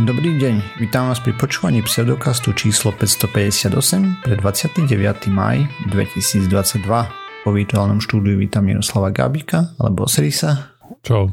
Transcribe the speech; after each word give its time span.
Dobrý 0.00 0.40
deň, 0.40 0.80
vítam 0.80 1.12
vás 1.12 1.20
pri 1.20 1.36
počúvaní 1.36 1.84
pseudokastu 1.84 2.56
číslo 2.56 2.96
558 2.96 4.24
pre 4.24 4.40
29. 4.40 4.88
maj 5.28 5.68
2022. 5.92 6.48
Po 7.44 7.50
virtuálnom 7.52 8.00
štúdiu 8.00 8.40
vítam 8.40 8.64
Jaroslava 8.64 9.12
Gábika 9.12 9.76
alebo 9.76 10.08
Osirisa. 10.08 10.72
Čau. 11.04 11.28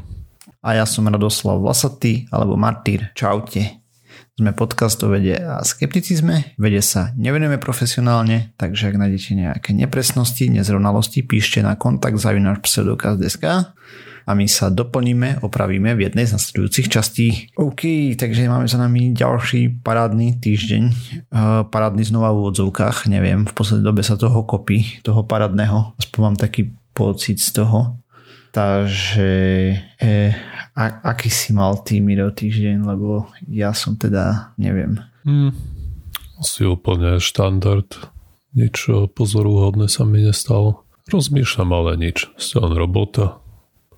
A 0.60 0.76
ja 0.76 0.84
som 0.84 1.08
Radoslav 1.08 1.56
Vlasatý 1.56 2.28
alebo 2.28 2.60
Martýr. 2.60 3.08
Čaute. 3.16 3.79
Sme 4.36 4.56
podcast 4.56 5.00
o 5.04 5.12
vede 5.12 5.36
a 5.36 5.60
skepticizme. 5.60 6.56
Vede 6.56 6.80
sa 6.80 7.12
nevenujeme 7.16 7.60
profesionálne, 7.60 8.56
takže 8.56 8.88
ak 8.88 8.96
nájdete 8.96 9.30
nejaké 9.36 9.70
nepresnosti, 9.76 10.48
nezrovnalosti, 10.48 11.20
píšte 11.26 11.60
na 11.60 11.76
kontakt 11.76 12.16
pseudokast.sk 12.16 13.44
a 14.26 14.30
my 14.36 14.46
sa 14.46 14.70
doplníme, 14.70 15.42
opravíme 15.42 15.96
v 15.96 16.06
jednej 16.06 16.28
z 16.28 16.38
nasledujúcich 16.38 16.86
častí. 16.86 17.28
OK, 17.58 18.14
takže 18.14 18.46
máme 18.46 18.70
za 18.70 18.78
nami 18.78 19.10
ďalší 19.10 19.82
parádny 19.82 20.38
týždeň. 20.38 20.82
Uh, 21.32 21.66
parádny 21.66 22.06
znova 22.06 22.30
v 22.30 22.46
úvodzovkách, 22.46 23.10
neviem, 23.10 23.42
v 23.42 23.52
poslednej 23.52 23.86
dobe 23.90 24.02
sa 24.06 24.14
toho 24.14 24.46
kopí, 24.46 25.02
toho 25.02 25.26
parádneho. 25.26 25.98
Aspoň 25.98 26.20
mám 26.22 26.36
taký 26.38 26.70
pocit 26.94 27.42
z 27.42 27.58
toho. 27.58 27.98
Takže 28.50 29.30
eh, 30.02 30.34
a, 30.80 31.04
aký 31.12 31.28
si 31.28 31.52
mal 31.52 31.84
ty 31.84 32.00
Miro 32.00 32.32
týždeň, 32.32 32.88
lebo 32.88 33.28
ja 33.52 33.76
som 33.76 34.00
teda, 34.00 34.56
neviem. 34.56 34.96
Hmm, 35.28 35.52
asi 36.40 36.64
úplne 36.64 37.20
štandard. 37.20 37.92
Nič 38.56 38.88
pozoruhodné 39.12 39.92
sa 39.92 40.08
mi 40.08 40.24
nestalo. 40.24 40.88
Rozmýšľam, 41.12 41.70
ale 41.76 42.00
nič. 42.00 42.32
Len 42.56 42.72
robota 42.72 43.44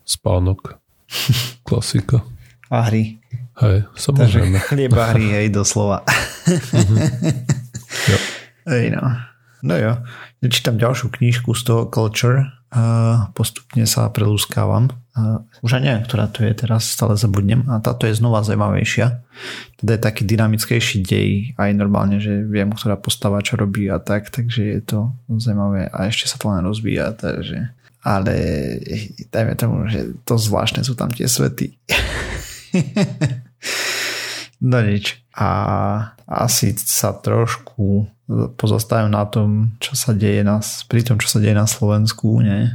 spánok. 0.02 0.82
Klasika. 1.68 2.26
A 2.66 2.90
hry. 2.90 3.22
Hej, 3.62 3.86
samozrejme. 3.94 4.58
Takže 4.58 4.68
chlieb 4.74 4.92
a 4.98 5.04
hry, 5.14 5.26
hej, 5.38 5.46
doslova. 5.54 6.02
mm-hmm. 6.02 6.98
jo. 8.10 8.18
Hej, 8.72 8.96
no. 8.96 9.02
No 9.62 9.74
jo, 9.78 9.92
čítam 10.50 10.74
ďalšiu 10.74 11.14
knížku 11.14 11.54
z 11.54 11.62
toho 11.62 11.86
Culture, 11.86 12.50
uh, 12.74 13.30
postupne 13.30 13.86
sa 13.86 14.10
prelúskávam. 14.10 14.90
Uh, 15.12 15.44
už 15.60 15.76
aj 15.76 15.82
neviem, 15.84 16.04
ktorá 16.08 16.24
to 16.24 16.40
je 16.40 16.56
teraz, 16.56 16.88
stále 16.88 17.20
zabudnem. 17.20 17.68
A 17.68 17.84
táto 17.84 18.08
je 18.08 18.16
znova 18.16 18.40
zaujímavejšia. 18.40 19.20
Teda 19.76 19.90
je 19.96 20.06
taký 20.08 20.22
dynamickejší 20.24 21.04
dej, 21.04 21.30
aj 21.60 21.70
normálne, 21.76 22.16
že 22.16 22.40
viem, 22.48 22.72
ktorá 22.72 22.96
postava 22.96 23.44
čo 23.44 23.60
robí 23.60 23.92
a 23.92 24.00
tak, 24.00 24.32
takže 24.32 24.62
je 24.64 24.80
to 24.80 24.98
zaujímavé 25.28 25.92
a 25.92 26.08
ešte 26.08 26.32
sa 26.32 26.40
to 26.40 26.48
len 26.48 26.64
rozvíja, 26.64 27.12
takže 27.12 27.76
ale 28.02 28.34
dajme 29.30 29.54
tomu, 29.54 29.86
že 29.86 30.18
to 30.26 30.34
zvláštne 30.34 30.82
sú 30.82 30.98
tam 30.98 31.06
tie 31.14 31.30
svety. 31.30 31.78
no 34.70 34.82
nič. 34.82 35.22
A 35.38 35.48
asi 36.26 36.74
sa 36.76 37.14
trošku 37.14 38.10
pozastavím 38.58 39.14
na 39.14 39.22
tom, 39.24 39.78
čo 39.78 39.94
sa 39.94 40.10
deje 40.10 40.42
na, 40.42 40.58
pri 40.90 41.06
tom, 41.06 41.16
čo 41.22 41.30
sa 41.30 41.38
deje 41.38 41.54
na 41.54 41.68
Slovensku, 41.70 42.42
nie? 42.42 42.74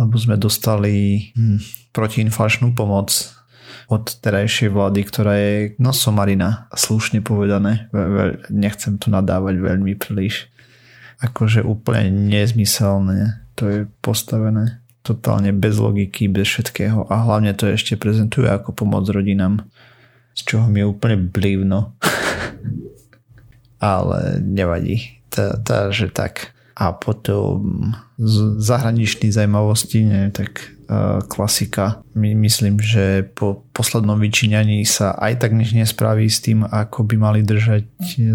Lebo 0.00 0.16
sme 0.16 0.40
dostali 0.40 1.28
hm, 1.36 1.92
protiinflačnú 1.92 2.72
pomoc 2.72 3.12
od 3.90 4.06
terajšej 4.22 4.72
vlády, 4.72 5.00
ktorá 5.04 5.34
je 5.36 5.56
no 5.76 5.92
somarina, 5.92 6.70
slušne 6.72 7.20
povedané. 7.20 7.92
Nechcem 8.48 8.96
tu 8.96 9.12
nadávať 9.12 9.60
veľmi 9.60 9.98
príliš. 10.00 10.48
Akože 11.20 11.60
úplne 11.60 12.08
nezmyselné 12.08 13.50
to 13.60 13.68
je 13.68 13.80
postavené 14.00 14.80
totálne 15.04 15.52
bez 15.52 15.76
logiky, 15.76 16.32
bez 16.32 16.48
všetkého 16.48 17.08
a 17.12 17.14
hlavne 17.28 17.52
to 17.52 17.68
ešte 17.68 18.00
prezentuje 18.00 18.48
ako 18.48 18.72
pomoc 18.72 19.04
rodinám, 19.08 19.64
z 20.32 20.40
čoho 20.48 20.72
mi 20.72 20.80
je 20.80 20.88
úplne 20.88 21.16
blívno. 21.20 21.92
Ale 23.80 24.40
nevadí. 24.40 25.20
Takže 25.32 26.12
tak. 26.12 26.52
A 26.80 26.96
potom 26.96 27.92
z 28.16 28.56
zahraničných 28.56 29.36
ne, 30.08 30.32
tak 30.32 30.72
klasika. 31.28 32.02
My 32.16 32.34
myslím, 32.34 32.80
že 32.80 33.22
po 33.36 33.62
poslednom 33.76 34.18
vyčíňaní 34.18 34.82
sa 34.88 35.14
aj 35.14 35.44
tak 35.44 35.54
nič 35.54 35.76
nespraví 35.76 36.26
s 36.26 36.40
tým, 36.40 36.64
ako 36.66 37.04
by 37.04 37.14
mali 37.20 37.40
držať 37.46 37.84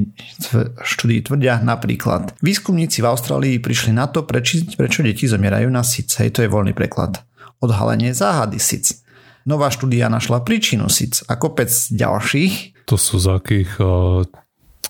štúdii 0.81 1.21
tvrdia. 1.29 1.61
Napríklad, 1.61 2.41
výskumníci 2.41 3.05
v 3.05 3.11
Austrálii 3.13 3.61
prišli 3.61 3.93
na 3.93 4.09
to, 4.09 4.25
prečo, 4.25 4.65
prečo 4.75 5.05
deti 5.05 5.29
zomierajú 5.29 5.69
na 5.69 5.85
SIC. 5.85 6.09
Hej, 6.25 6.31
to 6.33 6.41
je 6.45 6.49
voľný 6.49 6.73
preklad. 6.73 7.21
Odhalenie 7.61 8.17
záhady 8.17 8.57
SIC. 8.57 9.05
Nová 9.45 9.69
štúdia 9.69 10.09
našla 10.09 10.41
príčinu 10.47 10.89
SIC 10.89 11.29
a 11.29 11.37
kopec 11.37 11.71
ďalších. 11.93 12.87
To 12.89 12.97
sú 12.97 13.19
z 13.21 13.27
akých 13.31 13.71
uh 13.79 14.23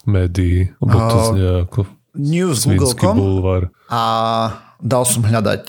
médií, 0.08 0.70
lebo 0.82 0.96
to 1.08 1.16
znie 1.32 1.50
ako 1.66 1.80
News 2.12 2.68
Google.com 2.68 3.16
bulvár. 3.16 3.62
a 3.88 4.02
dal 4.82 5.04
som 5.08 5.24
hľadať, 5.24 5.62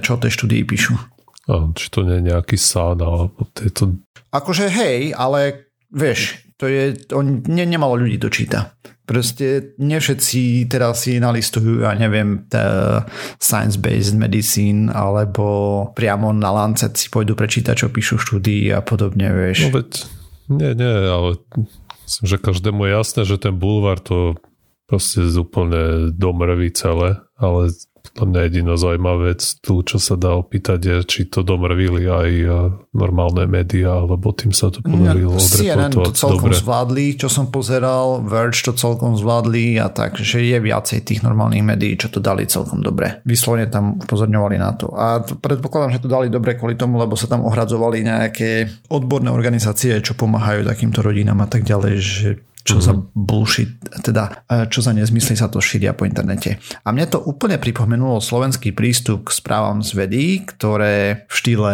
čo 0.00 0.10
o 0.16 0.18
tej 0.18 0.32
štúdii 0.34 0.66
píšu. 0.66 0.96
A, 1.44 1.68
či 1.76 1.86
to 1.92 2.02
nie 2.02 2.18
je 2.18 2.32
nejaký 2.32 2.56
sán 2.56 2.98
alebo 2.98 3.46
tieto... 3.52 3.94
Akože 4.34 4.66
hej, 4.72 5.12
ale 5.14 5.70
vieš, 5.92 6.40
to 6.58 6.66
je, 6.66 6.96
on, 7.12 7.44
ne, 7.46 7.64
nemalo 7.68 8.00
ľudí 8.00 8.16
to 8.18 8.32
číta. 8.32 8.74
Proste 9.04 9.76
nie 9.84 10.00
všetci 10.00 10.64
teraz 10.64 11.04
si 11.04 11.20
nalistujú, 11.20 11.84
ja 11.84 11.92
neviem, 11.92 12.48
science-based 13.36 14.16
medicine, 14.16 14.88
alebo 14.88 15.92
priamo 15.92 16.32
na 16.32 16.48
Lancet 16.48 16.96
si 16.96 17.12
pôjdu 17.12 17.36
prečítať, 17.36 17.84
čo 17.84 17.92
píšu 17.92 18.16
štúdii 18.16 18.72
a 18.72 18.80
podobne, 18.80 19.28
vieš. 19.28 19.68
No 19.68 19.76
veď, 19.76 19.90
nie, 20.56 20.70
nie, 20.72 20.94
ale 21.04 21.36
Myslím, 22.04 22.26
že 22.28 22.36
každému 22.38 22.84
je 22.84 22.92
jasné, 22.92 23.22
že 23.24 23.40
ten 23.40 23.56
bulvár 23.56 23.98
to 24.00 24.36
proste 24.84 25.24
úplne 25.40 26.12
domrví 26.12 26.68
celé, 26.76 27.24
ale 27.40 27.72
podľa 28.04 28.26
mňa 28.28 28.40
jediná 28.46 28.74
zaujímavá 28.76 29.32
vec 29.32 29.40
tu, 29.64 29.80
čo 29.80 29.96
sa 29.96 30.20
dá 30.20 30.36
opýtať 30.36 30.80
je, 30.84 30.96
či 31.08 31.20
to 31.32 31.40
domrvili 31.40 32.04
aj 32.04 32.30
normálne 32.92 33.48
médiá, 33.48 34.04
alebo 34.04 34.30
tým 34.36 34.52
sa 34.52 34.68
to 34.68 34.84
podarilo 34.84 35.40
ja, 35.40 35.80
CNN 35.80 35.92
to 35.92 36.12
celkom 36.12 36.52
dobre. 36.52 36.60
zvládli, 36.60 37.06
čo 37.16 37.32
som 37.32 37.48
pozeral, 37.48 38.20
Verge 38.22 38.60
to 38.60 38.76
celkom 38.76 39.16
zvládli 39.16 39.80
a 39.80 39.88
tak, 39.88 40.20
že 40.20 40.44
je 40.44 40.58
viacej 40.60 41.00
tých 41.02 41.24
normálnych 41.24 41.64
médií, 41.64 41.96
čo 41.96 42.12
to 42.12 42.20
dali 42.20 42.44
celkom 42.44 42.84
dobre. 42.84 43.24
Vyslovene 43.24 43.72
tam 43.72 43.96
upozorňovali 43.98 44.56
na 44.60 44.70
to. 44.76 44.92
A 44.92 45.24
predpokladám, 45.24 45.96
že 45.96 46.02
to 46.04 46.12
dali 46.12 46.28
dobre 46.28 46.54
kvôli 46.54 46.76
tomu, 46.76 47.00
lebo 47.00 47.16
sa 47.16 47.26
tam 47.26 47.42
ohradzovali 47.42 48.04
nejaké 48.04 48.68
odborné 48.92 49.32
organizácie, 49.32 49.96
čo 50.04 50.12
pomáhajú 50.14 50.68
takýmto 50.68 51.00
rodinám 51.00 51.40
a 51.42 51.48
tak 51.48 51.64
ďalej, 51.64 51.94
že 51.98 52.28
čo 52.64 52.80
mm-hmm. 52.80 52.88
za 52.88 52.92
mhm. 52.96 53.02
bullshit, 53.12 53.70
teda 54.00 54.48
e, 54.48 54.66
čo 54.72 54.80
za 54.80 54.96
nezmysly 54.96 55.36
sa 55.36 55.52
to 55.52 55.60
šíria 55.60 55.92
po 55.92 56.08
internete. 56.08 56.56
A 56.82 56.96
mne 56.96 57.04
to 57.12 57.20
úplne 57.20 57.60
pripomenulo 57.60 58.24
slovenský 58.24 58.72
prístup 58.72 59.28
k 59.28 59.36
správam 59.36 59.84
z 59.84 59.92
vedy, 59.92 60.24
ktoré 60.48 61.28
v 61.28 61.34
štýle 61.36 61.72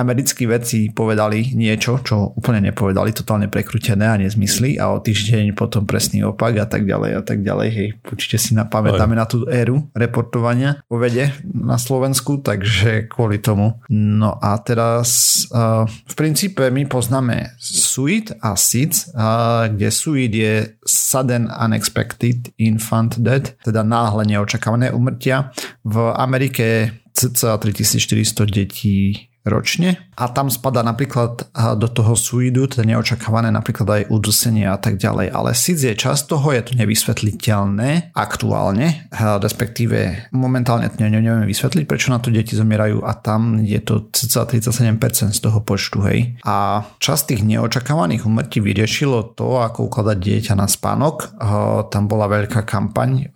americkí 0.00 0.48
vedci 0.48 0.88
povedali 0.96 1.52
niečo, 1.52 2.00
čo 2.00 2.32
úplne 2.32 2.72
nepovedali, 2.72 3.12
totálne 3.12 3.52
prekrútené 3.52 4.08
a 4.08 4.16
nezmysly 4.16 4.80
a 4.80 4.96
o 4.96 5.04
týždeň 5.04 5.52
potom 5.52 5.84
presný 5.84 6.24
opak 6.24 6.56
a 6.56 6.66
tak 6.66 6.88
ďalej 6.88 7.20
a 7.20 7.22
tak 7.22 7.44
ďalej. 7.44 7.68
Hej, 7.68 7.88
určite 8.08 8.40
si 8.40 8.56
napamätáme 8.56 9.12
na 9.12 9.28
tú 9.28 9.44
éru 9.44 9.92
reportovania 9.92 10.80
vo 10.88 10.96
vede 10.96 11.36
na 11.44 11.76
Slovensku, 11.76 12.40
takže 12.40 13.12
kvôli 13.12 13.44
tomu. 13.44 13.76
No 13.92 14.40
a 14.40 14.56
teraz 14.64 15.44
uh, 15.52 15.84
v 15.84 16.14
princípe 16.16 16.64
my 16.72 16.88
poznáme 16.88 17.60
SUIT 17.60 18.40
a 18.40 18.56
SIDS, 18.56 19.12
uh, 19.12 19.68
kde 19.68 19.92
SUIT 19.92 20.29
COVID 20.30 20.34
je 20.34 20.68
sudden 20.86 21.48
unexpected 21.64 22.36
infant 22.58 23.18
death, 23.18 23.52
teda 23.64 23.82
náhle 23.82 24.24
neočakávané 24.24 24.90
umrtia. 24.90 25.50
V 25.84 26.12
Amerike 26.14 26.92
cca 27.12 27.56
3400 27.56 28.44
detí 28.44 29.29
ročne 29.40 30.12
a 30.20 30.28
tam 30.28 30.52
spada 30.52 30.84
napríklad 30.84 31.48
do 31.80 31.88
toho 31.88 32.12
suidu, 32.12 32.68
teda 32.68 32.84
neočakávané 32.84 33.48
napríklad 33.48 33.88
aj 33.88 34.02
udusenie 34.12 34.68
a 34.68 34.76
tak 34.76 35.00
ďalej. 35.00 35.32
Ale 35.32 35.56
síce 35.56 35.88
je 35.88 35.96
čas 35.96 36.28
toho, 36.28 36.52
je 36.52 36.60
to 36.60 36.76
nevysvetliteľné 36.76 38.12
aktuálne, 38.12 39.08
respektíve 39.16 40.28
momentálne 40.36 40.92
to 40.92 41.00
nevieme 41.00 41.48
vysvetliť, 41.48 41.84
prečo 41.88 42.12
na 42.12 42.20
to 42.20 42.28
deti 42.28 42.52
zomierajú 42.52 43.00
a 43.00 43.16
tam 43.16 43.64
je 43.64 43.80
to 43.80 44.12
cca 44.12 44.44
37% 44.44 45.32
z 45.32 45.40
toho 45.40 45.64
počtu, 45.64 46.04
hej. 46.04 46.36
A 46.44 46.84
čas 47.00 47.24
tých 47.24 47.40
neočakávaných 47.40 48.28
umrtí 48.28 48.60
vyriešilo 48.60 49.32
to, 49.32 49.64
ako 49.64 49.88
ukladať 49.88 50.20
dieťa 50.20 50.54
na 50.54 50.68
spánok. 50.68 51.40
Tam 51.88 52.04
bola 52.04 52.28
veľká 52.28 52.68
kampaň 52.68 53.32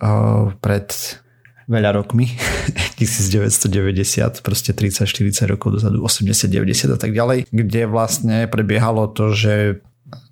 pred 0.61 0.87
veľa 1.65 1.97
rokmi, 1.97 2.29
1990, 3.01 4.41
proste 4.45 4.71
30-40 4.71 5.51
rokov 5.51 5.81
dozadu, 5.81 6.01
80-90 6.05 6.95
a 6.95 6.97
tak 6.97 7.11
ďalej, 7.11 7.49
kde 7.49 7.81
vlastne 7.89 8.45
prebiehalo 8.47 9.09
to, 9.11 9.33
že 9.33 9.83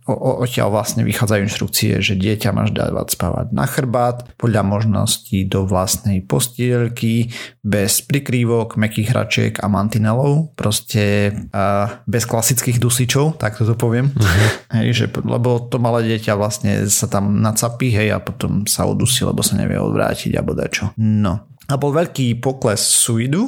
odtiaľ 0.07 0.67
vlastne 0.75 1.07
vychádzajú 1.07 1.41
inštrukcie, 1.47 1.91
že 2.03 2.19
dieťa 2.19 2.51
máš 2.51 2.75
dávať 2.75 3.15
spávať 3.15 3.47
na 3.55 3.63
chrbát, 3.63 4.27
podľa 4.35 4.63
možností 4.67 5.47
do 5.47 5.63
vlastnej 5.63 6.19
postielky, 6.19 7.31
bez 7.63 8.03
prikrývok, 8.03 8.75
mekých 8.75 9.07
hračiek 9.15 9.53
a 9.63 9.71
mantinelov, 9.71 10.51
proste 10.59 11.31
uh, 11.55 12.03
bez 12.03 12.27
klasických 12.27 12.83
dusičov, 12.83 13.39
tak 13.39 13.55
to 13.55 13.75
poviem. 13.79 14.11
Uh-huh. 14.11 14.49
Hej, 14.75 14.87
že, 14.91 15.05
lebo 15.23 15.63
to 15.71 15.79
malé 15.79 16.03
dieťa 16.11 16.35
vlastne 16.35 16.83
sa 16.91 17.07
tam 17.07 17.39
nacapí, 17.39 17.95
hej, 17.95 18.11
a 18.11 18.19
potom 18.19 18.67
sa 18.67 18.83
udusí, 18.83 19.23
lebo 19.23 19.39
sa 19.39 19.55
nevie 19.55 19.79
odvrátiť 19.79 20.35
alebo 20.35 20.51
dačo. 20.51 20.91
No. 20.99 21.47
A 21.71 21.79
bol 21.79 21.95
veľký 21.95 22.43
pokles 22.43 22.83
suidu, 22.83 23.47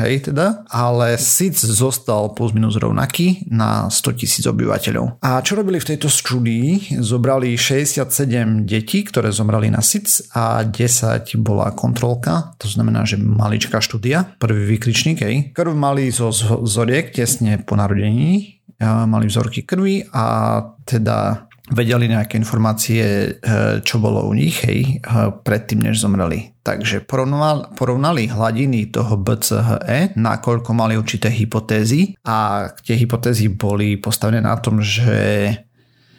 hej 0.00 0.32
teda, 0.32 0.64
ale 0.72 1.20
SIC 1.20 1.58
zostal 1.60 2.32
plus 2.32 2.52
minus 2.56 2.76
rovnaký 2.76 3.48
na 3.52 3.92
100 3.92 4.20
tisíc 4.20 4.44
obyvateľov. 4.48 5.20
A 5.20 5.44
čo 5.44 5.56
robili 5.56 5.76
v 5.80 5.94
tejto 5.94 6.08
štúdii? 6.08 6.98
Zobrali 7.04 7.56
67 7.58 8.64
detí, 8.64 9.04
ktoré 9.04 9.28
zomrali 9.30 9.68
na 9.68 9.84
SIC 9.84 10.32
a 10.32 10.64
10 10.64 11.36
bola 11.40 11.70
kontrolka, 11.76 12.56
to 12.56 12.68
znamená, 12.68 13.04
že 13.04 13.20
maličká 13.20 13.80
štúdia, 13.80 14.36
prvý 14.40 14.76
vykričník, 14.76 15.20
hej. 15.20 15.52
Krv 15.52 15.76
mali 15.76 16.08
zo 16.08 16.32
vzoriek 16.34 17.12
tesne 17.12 17.60
po 17.60 17.76
narodení, 17.76 18.60
mali 18.82 19.30
vzorky 19.30 19.62
krvi 19.62 20.04
a 20.10 20.58
teda 20.84 21.48
vedeli 21.72 22.12
nejaké 22.12 22.36
informácie, 22.36 23.04
eh, 23.04 23.80
čo 23.80 23.96
bolo 23.96 24.28
u 24.28 24.36
nich, 24.36 24.60
hej, 24.68 25.00
eh, 25.00 25.32
predtým, 25.32 25.80
než 25.80 26.04
zomreli. 26.04 26.52
Takže 26.60 27.04
porovnali, 27.04 27.72
porovnali 27.76 28.28
hladiny 28.28 28.92
toho 28.92 29.16
BCHE, 29.16 30.16
nakoľko 30.16 30.70
mali 30.76 30.96
určité 30.96 31.28
hypotézy 31.28 32.16
a 32.24 32.68
tie 32.84 32.96
hypotézy 32.96 33.52
boli 33.52 33.96
postavené 33.96 34.40
na 34.40 34.56
tom, 34.56 34.80
že 34.80 35.52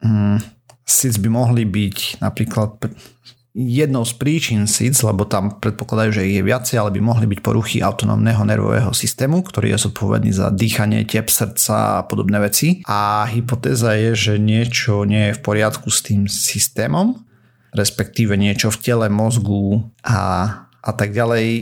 hm, 0.06 0.38
SIDS 0.86 1.18
by 1.18 1.30
mohli 1.34 1.66
byť 1.66 2.22
napríklad 2.22 2.78
jednou 3.56 4.04
z 4.04 4.14
príčin 4.20 4.68
SIDS, 4.68 5.00
lebo 5.08 5.24
tam 5.24 5.64
predpokladajú, 5.64 6.20
že 6.20 6.28
ich 6.28 6.44
je 6.44 6.44
viacej, 6.44 6.76
ale 6.76 6.92
by 6.92 7.00
mohli 7.00 7.26
byť 7.32 7.40
poruchy 7.40 7.80
autonómneho 7.80 8.44
nervového 8.44 8.92
systému, 8.92 9.48
ktorý 9.48 9.72
je 9.72 9.88
zodpovedný 9.88 10.36
za 10.36 10.52
dýchanie, 10.52 11.08
tep 11.08 11.32
srdca 11.32 12.04
a 12.04 12.04
podobné 12.04 12.44
veci. 12.44 12.84
A 12.84 13.24
hypotéza 13.32 13.96
je, 13.96 14.12
že 14.12 14.34
niečo 14.36 15.08
nie 15.08 15.32
je 15.32 15.38
v 15.40 15.42
poriadku 15.42 15.88
s 15.88 16.04
tým 16.04 16.28
systémom, 16.28 17.16
respektíve 17.72 18.36
niečo 18.36 18.76
v 18.76 18.80
tele, 18.84 19.08
mozgu 19.08 19.88
a, 20.04 20.22
a 20.84 20.92
tak 20.92 21.16
ďalej 21.16 21.48
e, 21.48 21.62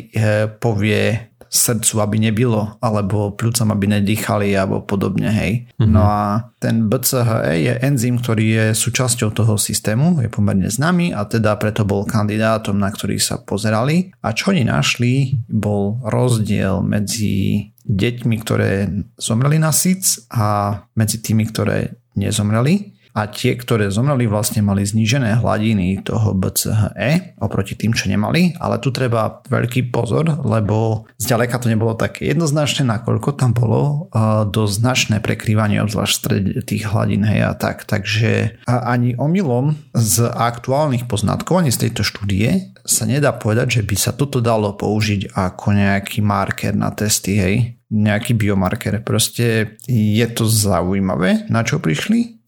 povie 0.57 1.29
srdcu, 1.53 2.01
aby 2.01 2.17
nebylo, 2.17 2.81
alebo 2.81 3.37
pľúcam, 3.37 3.69
aby 3.69 3.85
nedýchali, 4.01 4.57
alebo 4.57 4.81
podobne, 4.81 5.29
hej. 5.29 5.69
Mm-hmm. 5.77 5.93
No 5.93 6.01
a 6.01 6.49
ten 6.57 6.89
BCHE 6.89 7.53
je 7.61 7.73
enzym, 7.85 8.17
ktorý 8.17 8.45
je 8.49 8.65
súčasťou 8.73 9.29
toho 9.29 9.53
systému, 9.61 10.17
je 10.25 10.33
pomerne 10.33 10.65
známy 10.65 11.13
a 11.13 11.29
teda 11.29 11.53
preto 11.61 11.85
bol 11.85 12.09
kandidátom, 12.09 12.73
na 12.73 12.89
ktorý 12.89 13.21
sa 13.21 13.37
pozerali. 13.37 14.09
A 14.25 14.33
čo 14.33 14.49
oni 14.49 14.65
našli, 14.65 15.45
bol 15.45 16.01
rozdiel 16.01 16.81
medzi 16.81 17.69
deťmi, 17.85 18.35
ktoré 18.41 18.89
zomreli 19.21 19.61
na 19.61 19.69
SIC 19.69 20.33
a 20.33 20.79
medzi 20.97 21.21
tými, 21.21 21.45
ktoré 21.53 22.01
nezomreli 22.17 22.92
a 23.13 23.29
tie, 23.29 23.53
ktoré 23.53 23.93
zomreli, 23.93 24.25
vlastne 24.25 24.65
mali 24.65 24.81
znížené 24.81 25.39
hladiny 25.39 26.01
toho 26.01 26.33
BCHE 26.33 27.37
oproti 27.37 27.77
tým, 27.77 27.93
čo 27.93 28.09
nemali, 28.09 28.57
ale 28.57 28.81
tu 28.81 28.89
treba 28.89 29.45
veľký 29.45 29.93
pozor, 29.93 30.41
lebo 30.41 31.05
zďaleka 31.21 31.61
to 31.61 31.69
nebolo 31.69 31.93
také 31.93 32.33
jednoznačné, 32.33 32.89
nakoľko 32.89 33.37
tam 33.37 33.53
bolo 33.53 34.09
dosť 34.49 34.73
značné 34.73 35.15
prekrývanie 35.21 35.77
obzvlášť 35.85 36.13
stred 36.13 36.45
tých 36.65 36.89
hladín 36.89 37.21
hej 37.23 37.45
a 37.45 37.53
tak, 37.53 37.85
takže 37.85 38.57
ani 38.65 39.13
omylom 39.13 39.77
z 39.93 40.25
aktuálnych 40.27 41.05
poznatkov 41.05 41.61
ani 41.61 41.69
z 41.69 41.87
tejto 41.87 42.01
štúdie 42.01 42.73
sa 42.83 43.07
nedá 43.07 43.31
povedať, 43.31 43.79
že 43.79 43.81
by 43.87 43.95
sa 43.95 44.11
toto 44.11 44.43
dalo 44.43 44.75
použiť 44.75 45.37
ako 45.37 45.67
nejaký 45.71 46.19
marker 46.19 46.75
na 46.75 46.91
testy, 46.91 47.39
hej. 47.39 47.55
Nejaký 47.93 48.33
biomarker. 48.33 49.05
Proste 49.05 49.77
je 49.85 50.25
to 50.33 50.49
zaujímavé, 50.49 51.45
na 51.47 51.61
čo 51.61 51.77
prišli, 51.77 52.42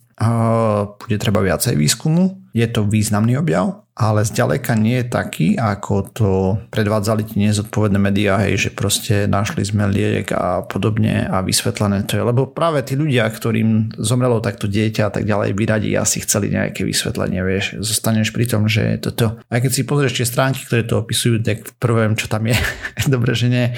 bude 0.95 1.17
treba 1.19 1.43
viacej 1.43 1.75
výskumu, 1.75 2.39
je 2.55 2.63
to 2.71 2.87
významný 2.87 3.35
objav, 3.35 3.83
ale 3.95 4.27
zďaleka 4.27 4.75
nie 4.75 4.99
je 4.99 5.07
taký, 5.07 5.47
ako 5.55 5.93
to 6.11 6.31
predvádzali 6.67 7.23
tie 7.23 7.47
nezodpovedné 7.47 7.95
médiá, 7.95 8.39
hej, 8.43 8.67
že 8.67 8.69
proste 8.75 9.23
našli 9.23 9.63
sme 9.63 9.87
liek 9.87 10.35
a 10.35 10.67
podobne 10.67 11.23
a 11.23 11.39
vysvetlené 11.39 12.03
to 12.03 12.19
je. 12.19 12.23
Lebo 12.23 12.47
práve 12.47 12.83
tí 12.83 12.99
ľudia, 12.99 13.23
ktorým 13.27 13.95
zomrelo 13.95 14.43
takto 14.43 14.67
dieťa 14.67 15.03
a 15.07 15.11
tak 15.11 15.23
ďalej, 15.23 15.55
by 15.55 15.63
radi 15.67 15.95
asi 15.95 16.19
chceli 16.23 16.51
nejaké 16.51 16.83
vysvetlenie, 16.83 17.39
vieš. 17.39 17.79
Zostaneš 17.79 18.35
pri 18.35 18.45
tom, 18.51 18.67
že 18.67 18.99
toto, 18.99 19.39
aj 19.47 19.63
keď 19.63 19.71
si 19.71 19.87
pozrieš 19.87 20.19
tie 20.19 20.27
stránky, 20.27 20.63
ktoré 20.67 20.83
to 20.83 20.99
opisujú, 20.99 21.39
tak 21.39 21.63
v 21.63 21.71
prvom, 21.79 22.19
čo 22.19 22.27
tam 22.27 22.51
je, 22.51 22.55
dobre, 23.15 23.31
že 23.31 23.47
nie, 23.47 23.71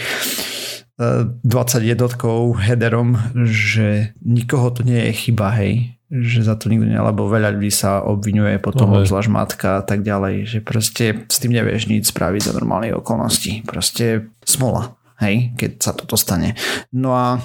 20 0.98 1.46
jednotkov 1.86 2.58
headerom, 2.58 3.22
že 3.46 4.18
nikoho 4.26 4.74
to 4.74 4.82
nie 4.82 4.98
je 4.98 5.30
chyba, 5.30 5.54
hej 5.62 5.97
že 6.08 6.40
za 6.40 6.56
to 6.56 6.72
nikto 6.72 6.88
nie, 6.88 6.96
lebo 6.96 7.28
veľa 7.28 7.60
ľudí 7.60 7.68
sa 7.68 8.00
obvinuje 8.00 8.64
potom, 8.64 8.96
no, 8.96 9.04
zvlášť 9.04 9.32
matka 9.32 9.70
a 9.80 9.84
tak 9.84 10.08
ďalej, 10.08 10.36
že 10.48 10.60
proste 10.64 11.28
s 11.28 11.38
tým 11.44 11.52
nevieš 11.52 11.92
nič 11.92 12.16
spraviť 12.16 12.48
za 12.48 12.56
normálnej 12.56 12.96
okolnosti. 12.96 13.68
Proste 13.68 14.32
smola, 14.48 14.96
hej, 15.20 15.52
keď 15.60 15.72
sa 15.84 15.92
toto 15.92 16.16
stane. 16.16 16.56
No 16.96 17.12
a 17.12 17.36
e, 17.36 17.40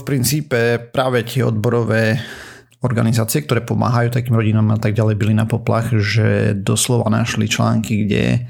v 0.00 0.02
princípe 0.08 0.80
práve 0.88 1.20
tie 1.28 1.44
odborové 1.44 2.16
organizácie, 2.80 3.44
ktoré 3.44 3.60
pomáhajú 3.60 4.14
takým 4.14 4.38
rodinám 4.38 4.72
a 4.72 4.80
tak 4.80 4.96
ďalej, 4.96 5.18
byli 5.18 5.34
na 5.36 5.44
poplach, 5.44 5.92
že 5.92 6.56
doslova 6.56 7.12
našli 7.12 7.44
články, 7.44 8.08
kde 8.08 8.48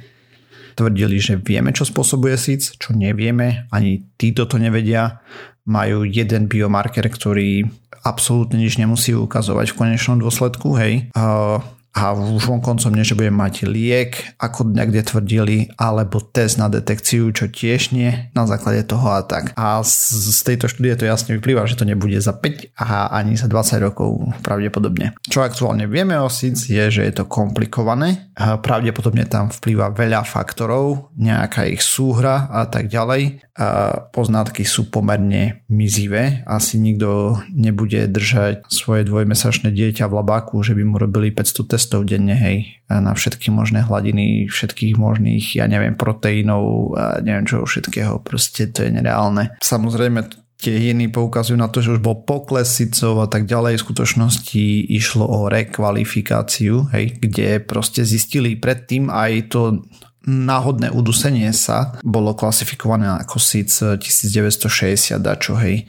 tvrdili, 0.79 1.19
že 1.19 1.35
vieme, 1.35 1.75
čo 1.75 1.83
spôsobuje 1.83 2.39
síc, 2.39 2.79
čo 2.79 2.95
nevieme, 2.95 3.67
ani 3.75 4.07
títo 4.15 4.47
to 4.47 4.63
nevedia. 4.63 5.19
Majú 5.69 6.09
jeden 6.09 6.49
biomarker, 6.49 7.05
ktorý 7.13 7.69
absolútne 8.01 8.57
nič 8.57 8.81
nemusí 8.81 9.13
ukazovať 9.13 9.77
v 9.77 9.79
konečnom 9.85 10.17
dôsledku, 10.17 10.81
hej. 10.81 11.13
A 11.97 12.15
už 12.15 12.47
vonkoncom 12.47 12.95
nie, 12.95 13.03
že 13.03 13.19
budem 13.19 13.35
mať 13.35 13.67
liek, 13.67 14.39
ako 14.39 14.71
niekde 14.71 15.03
tvrdili, 15.03 15.73
alebo 15.75 16.23
test 16.23 16.55
na 16.61 16.71
detekciu, 16.71 17.33
čo 17.35 17.51
tiež 17.51 17.91
nie, 17.91 18.31
na 18.39 18.47
základe 18.47 18.87
toho 18.87 19.19
a 19.19 19.27
tak. 19.27 19.51
A 19.59 19.83
z, 19.83 20.31
tejto 20.47 20.71
štúdie 20.71 20.95
to 20.95 21.09
jasne 21.09 21.35
vyplýva, 21.35 21.67
že 21.67 21.75
to 21.75 21.89
nebude 21.89 22.15
za 22.23 22.37
5 22.37 22.79
a 22.79 23.11
ani 23.19 23.35
za 23.35 23.51
20 23.51 23.83
rokov 23.83 24.31
pravdepodobne. 24.47 25.19
Čo 25.27 25.43
aktuálne 25.43 25.91
vieme 25.91 26.15
o 26.23 26.31
SIDS 26.31 26.71
je, 26.71 26.85
že 26.93 27.03
je 27.03 27.13
to 27.19 27.27
komplikované. 27.27 28.31
Pravdepodobne 28.39 29.27
tam 29.27 29.51
vplýva 29.51 29.91
veľa 29.91 30.23
faktorov, 30.23 31.11
nejaká 31.19 31.67
ich 31.67 31.83
súhra 31.83 32.47
a 32.47 32.71
tak 32.71 32.87
ďalej. 32.87 33.43
Poznatky 34.15 34.63
sú 34.63 34.87
pomerne 34.87 35.67
mizivé. 35.67 36.47
Asi 36.47 36.79
nikto 36.79 37.43
nebude 37.51 38.07
držať 38.07 38.71
svoje 38.71 39.03
dvojmesačné 39.03 39.75
dieťa 39.75 40.07
v 40.07 40.17
labáku, 40.23 40.63
že 40.63 40.79
by 40.79 40.87
mu 40.87 41.03
robili 41.03 41.35
500 41.35 41.67
testov 41.67 41.78
denne, 41.87 42.35
hej, 42.35 42.83
na 42.91 43.15
všetky 43.15 43.55
možné 43.55 43.87
hladiny, 43.87 44.51
všetkých 44.51 44.99
možných, 44.99 45.55
ja 45.55 45.71
neviem, 45.71 45.95
proteínov 45.95 46.97
a 46.99 47.23
neviem 47.23 47.47
čo 47.47 47.63
všetkého. 47.63 48.19
Proste 48.25 48.67
to 48.73 48.83
je 48.83 48.91
nereálne. 48.91 49.55
Samozrejme, 49.63 50.27
tie 50.59 50.91
iní 50.91 51.07
poukazujú 51.07 51.55
na 51.55 51.71
to, 51.71 51.79
že 51.79 51.99
už 51.99 52.01
bol 52.03 52.27
pokles 52.27 52.83
a 52.83 53.27
tak 53.31 53.47
ďalej. 53.47 53.79
V 53.79 53.85
skutočnosti 53.87 54.65
išlo 54.91 55.23
o 55.23 55.47
rekvalifikáciu, 55.47 56.91
hej, 56.91 57.23
kde 57.23 57.63
proste 57.63 58.03
zistili 58.03 58.59
predtým 58.59 59.07
aj 59.07 59.55
to 59.55 59.87
náhodné 60.29 60.93
udusenie 60.93 61.49
sa 61.57 61.97
bolo 62.05 62.37
klasifikované 62.37 63.09
ako 63.23 63.41
SIC 63.41 63.97
1960 64.03 65.17
dačo, 65.23 65.57
hej 65.57 65.89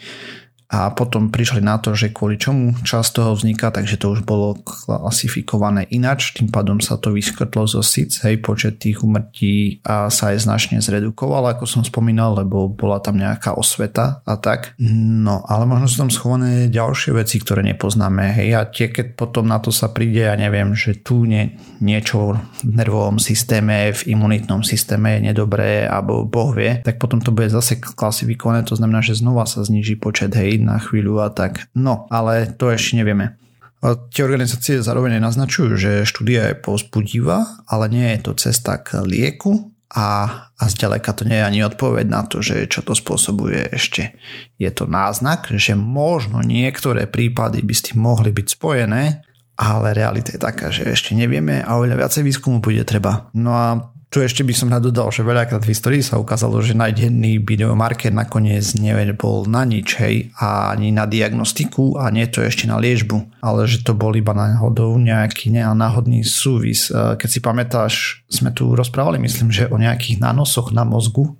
a 0.69 0.93
potom 0.93 1.33
prišli 1.33 1.65
na 1.65 1.81
to, 1.81 1.97
že 1.97 2.13
kvôli 2.13 2.37
čomu 2.37 2.77
časť 2.85 3.09
toho 3.17 3.33
vzniká, 3.33 3.73
takže 3.73 3.97
to 3.97 4.13
už 4.13 4.21
bolo 4.21 4.53
klasifikované 4.61 5.89
inač, 5.89 6.37
tým 6.37 6.53
pádom 6.53 6.77
sa 6.77 7.01
to 7.01 7.09
vyškrtlo 7.09 7.65
zo 7.65 7.81
SIC, 7.81 8.21
hej, 8.21 8.37
počet 8.37 8.77
tých 8.77 9.01
umrtí 9.01 9.81
a 9.81 10.13
sa 10.13 10.29
aj 10.29 10.45
značne 10.45 10.77
zredukoval, 10.77 11.49
ako 11.49 11.65
som 11.65 11.81
spomínal, 11.81 12.37
lebo 12.37 12.69
bola 12.69 13.01
tam 13.01 13.17
nejaká 13.17 13.57
osveta 13.57 14.21
a 14.21 14.37
tak. 14.37 14.77
No, 14.77 15.41
ale 15.49 15.65
možno 15.65 15.89
sú 15.89 16.05
tam 16.05 16.13
schované 16.13 16.69
ďalšie 16.69 17.17
veci, 17.17 17.41
ktoré 17.41 17.65
nepoznáme, 17.65 18.29
hej, 18.37 18.53
a 18.53 18.69
tie, 18.69 18.93
keď 18.93 19.17
potom 19.17 19.49
na 19.49 19.57
to 19.57 19.73
sa 19.73 19.89
príde, 19.89 20.21
ja 20.21 20.37
neviem, 20.37 20.77
že 20.77 21.01
tu 21.01 21.25
nie, 21.25 21.57
niečo 21.81 22.37
v 22.61 22.77
nervovom 22.77 23.17
systéme, 23.17 23.89
v 23.89 24.13
imunitnom 24.13 24.61
systéme 24.61 25.17
je 25.17 25.33
nedobré, 25.33 25.89
alebo 25.89 26.29
boh 26.29 26.53
vie, 26.53 26.77
tak 26.85 27.01
potom 27.01 27.17
to 27.25 27.33
bude 27.33 27.49
zase 27.49 27.81
klasifikované, 27.81 28.61
to 28.61 28.77
znamená, 28.77 29.01
že 29.01 29.17
znova 29.17 29.49
sa 29.49 29.65
zniží 29.65 29.97
počet, 29.97 30.29
hej, 30.37 30.58
na 30.61 30.77
chvíľu 30.77 31.23
a 31.23 31.29
tak. 31.31 31.71
No, 31.75 32.05
ale 32.11 32.51
to 32.55 32.69
ešte 32.69 32.99
nevieme. 32.99 33.39
A 33.79 33.95
tie 33.95 34.27
organizácie 34.27 34.83
zároveň 34.83 35.23
naznačujú, 35.23 35.79
že 35.79 35.91
štúdia 36.03 36.51
je 36.51 36.59
povzbudivá, 36.59 37.63
ale 37.63 37.87
nie 37.87 38.07
je 38.15 38.19
to 38.27 38.31
cesta 38.35 38.75
k 38.83 38.99
lieku 39.07 39.71
a, 39.95 40.07
a 40.53 40.63
zďaleka 40.67 41.15
to 41.15 41.23
nie 41.23 41.39
je 41.39 41.47
ani 41.47 41.59
odpoveď 41.63 42.05
na 42.05 42.21
to, 42.27 42.43
že 42.43 42.67
čo 42.67 42.83
to 42.83 42.91
spôsobuje 42.91 43.71
ešte. 43.71 44.19
Je 44.59 44.69
to 44.69 44.85
náznak, 44.85 45.47
že 45.55 45.79
možno 45.79 46.43
niektoré 46.43 47.07
prípady 47.07 47.63
by 47.63 47.73
s 47.73 47.85
tým 47.89 48.03
mohli 48.03 48.35
byť 48.35 48.47
spojené, 48.51 49.23
ale 49.59 49.87
realita 49.95 50.35
je 50.35 50.39
taká, 50.39 50.71
že 50.75 50.87
ešte 50.87 51.15
nevieme 51.15 51.63
a 51.63 51.79
oveľa 51.79 52.05
viacej 52.05 52.23
výskumu 52.27 52.59
bude 52.59 52.83
treba. 52.83 53.31
No 53.31 53.51
a 53.55 53.95
tu 54.09 54.25
ešte 54.25 54.41
by 54.41 54.53
som 54.57 54.73
nadodal, 54.73 55.13
že 55.13 55.21
veľakrát 55.21 55.61
v 55.61 55.69
histórii 55.69 56.01
sa 56.01 56.17
ukázalo, 56.17 56.65
že 56.65 56.73
najdenný 56.73 57.37
biomarker 57.45 58.09
nakoniec 58.09 58.73
bol 59.13 59.45
na 59.45 59.61
nič, 59.69 60.01
hej, 60.01 60.33
a 60.33 60.73
ani 60.73 60.89
na 60.89 61.05
diagnostiku 61.05 62.01
a 62.01 62.09
nie 62.09 62.25
to 62.25 62.41
ešte 62.41 62.65
na 62.65 62.81
liečbu, 62.81 63.45
ale 63.45 63.69
že 63.69 63.85
to 63.85 63.93
bol 63.93 64.09
iba 64.17 64.33
náhodou 64.33 64.97
nejaký 64.97 65.53
ne, 65.53 65.61
náhodný 65.61 66.25
súvis. 66.25 66.89
E, 66.89 67.21
keď 67.21 67.29
si 67.29 67.39
pamätáš, 67.39 67.93
sme 68.25 68.49
tu 68.49 68.73
rozprávali, 68.73 69.21
myslím, 69.21 69.53
že 69.53 69.69
o 69.69 69.77
nejakých 69.77 70.17
nanosoch 70.17 70.73
na 70.73 70.81
mozgu. 70.81 71.37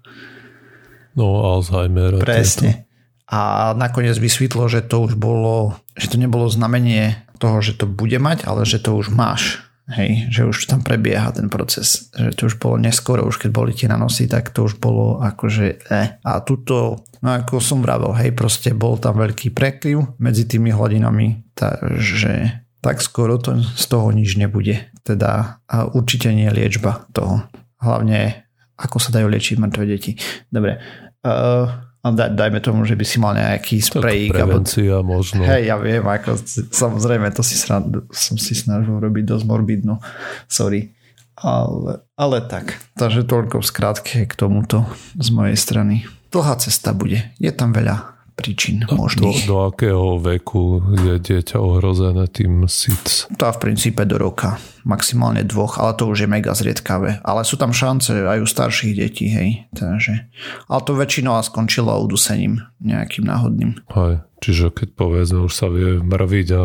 No, 1.18 1.42
Alzheimer. 1.42 2.22
Presne. 2.22 2.86
A 3.26 3.74
nakoniec 3.74 4.14
vysvetlo, 4.22 4.70
že 4.70 4.86
to 4.86 5.10
už 5.10 5.18
bolo, 5.18 5.74
že 5.98 6.14
to 6.14 6.22
nebolo 6.22 6.46
znamenie 6.46 7.18
toho, 7.42 7.66
že 7.66 7.74
to 7.82 7.90
bude 7.90 8.18
mať, 8.22 8.46
ale 8.46 8.62
že 8.62 8.78
to 8.78 8.94
už 8.94 9.10
máš. 9.10 9.69
Hej, 9.90 10.30
že 10.30 10.46
už 10.46 10.70
tam 10.70 10.86
prebieha 10.86 11.34
ten 11.34 11.50
proces. 11.50 12.14
Že 12.14 12.32
to 12.38 12.42
už 12.46 12.56
bolo 12.62 12.78
neskoro, 12.78 13.26
už 13.26 13.42
keď 13.42 13.50
boli 13.50 13.74
tie 13.74 13.90
nanosy, 13.90 14.30
tak 14.30 14.54
to 14.54 14.70
už 14.70 14.78
bolo 14.78 15.18
akože 15.18 15.90
eh. 15.90 16.22
A 16.22 16.32
tuto, 16.46 17.10
no 17.26 17.30
ako 17.34 17.58
som 17.58 17.82
vravel, 17.82 18.14
hej, 18.14 18.38
proste 18.38 18.70
bol 18.78 19.02
tam 19.02 19.18
veľký 19.18 19.50
prekryv 19.50 20.14
medzi 20.22 20.46
tými 20.46 20.70
hladinami, 20.70 21.42
takže 21.58 22.62
tak 22.86 23.02
skoro 23.02 23.42
to 23.42 23.58
z 23.60 23.86
toho 23.90 24.14
nič 24.14 24.38
nebude. 24.38 24.94
Teda 25.02 25.58
a 25.66 25.90
určite 25.90 26.30
nie 26.32 26.54
liečba 26.54 27.10
toho. 27.10 27.50
Hlavne 27.82 28.46
ako 28.80 28.98
sa 29.02 29.10
dajú 29.12 29.28
liečiť 29.28 29.58
mŕtve 29.60 29.84
deti. 29.90 30.16
Dobre. 30.48 30.80
Uh, 31.20 31.89
a 32.00 32.08
daj, 32.16 32.32
dajme 32.32 32.60
tomu, 32.64 32.88
že 32.88 32.96
by 32.96 33.06
si 33.06 33.18
mal 33.20 33.36
nejaký 33.36 33.84
sprej. 33.84 34.32
Prevencia 34.32 35.04
alebo... 35.04 35.20
možno. 35.20 35.44
Hej, 35.44 35.68
ja 35.68 35.76
viem, 35.76 36.04
ako, 36.04 36.40
samozrejme, 36.72 37.28
to 37.36 37.44
si 37.44 37.60
srad, 37.60 37.88
som 38.12 38.40
si 38.40 38.56
snažil 38.56 38.96
robiť 39.00 39.24
dosť 39.28 39.46
morbidno. 39.48 40.00
Sorry. 40.48 40.96
Ale, 41.40 42.04
ale 42.20 42.44
tak, 42.52 42.76
takže 43.00 43.24
toľko 43.24 43.64
v 43.64 43.66
skratke 43.68 44.28
k 44.28 44.34
tomuto 44.36 44.84
z 45.16 45.32
mojej 45.32 45.56
strany. 45.56 46.04
Dlhá 46.36 46.60
cesta 46.60 46.92
bude. 46.92 47.32
Je 47.40 47.48
tam 47.56 47.72
veľa 47.72 48.19
príčin 48.40 48.88
možných. 48.88 49.44
Do, 49.44 49.52
do 49.52 49.58
akého 49.68 50.16
veku 50.16 50.80
je 50.96 51.20
dieťa 51.20 51.60
ohrozené 51.60 52.32
tým 52.32 52.64
SIDS? 52.72 53.28
To 53.36 53.52
v 53.52 53.60
princípe 53.60 54.08
do 54.08 54.16
roka. 54.16 54.56
Maximálne 54.88 55.44
dvoch, 55.44 55.76
ale 55.76 55.92
to 56.00 56.08
už 56.08 56.24
je 56.24 56.30
mega 56.32 56.56
zriedkavé. 56.56 57.20
Ale 57.28 57.44
sú 57.44 57.60
tam 57.60 57.76
šance 57.76 58.16
aj 58.16 58.40
u 58.40 58.48
starších 58.48 58.96
detí, 58.96 59.28
hej. 59.28 59.68
Takže, 59.76 60.32
ale 60.72 60.82
to 60.88 60.96
väčšinou 60.96 61.36
skončilo 61.44 61.92
udusením 62.00 62.64
nejakým 62.80 63.28
náhodným. 63.28 63.76
Hej. 63.92 64.24
Čiže 64.40 64.72
keď 64.72 64.96
povedzme, 64.96 65.44
už 65.44 65.52
sa 65.52 65.68
vie 65.68 66.00
mrviť 66.00 66.48
a... 66.56 66.64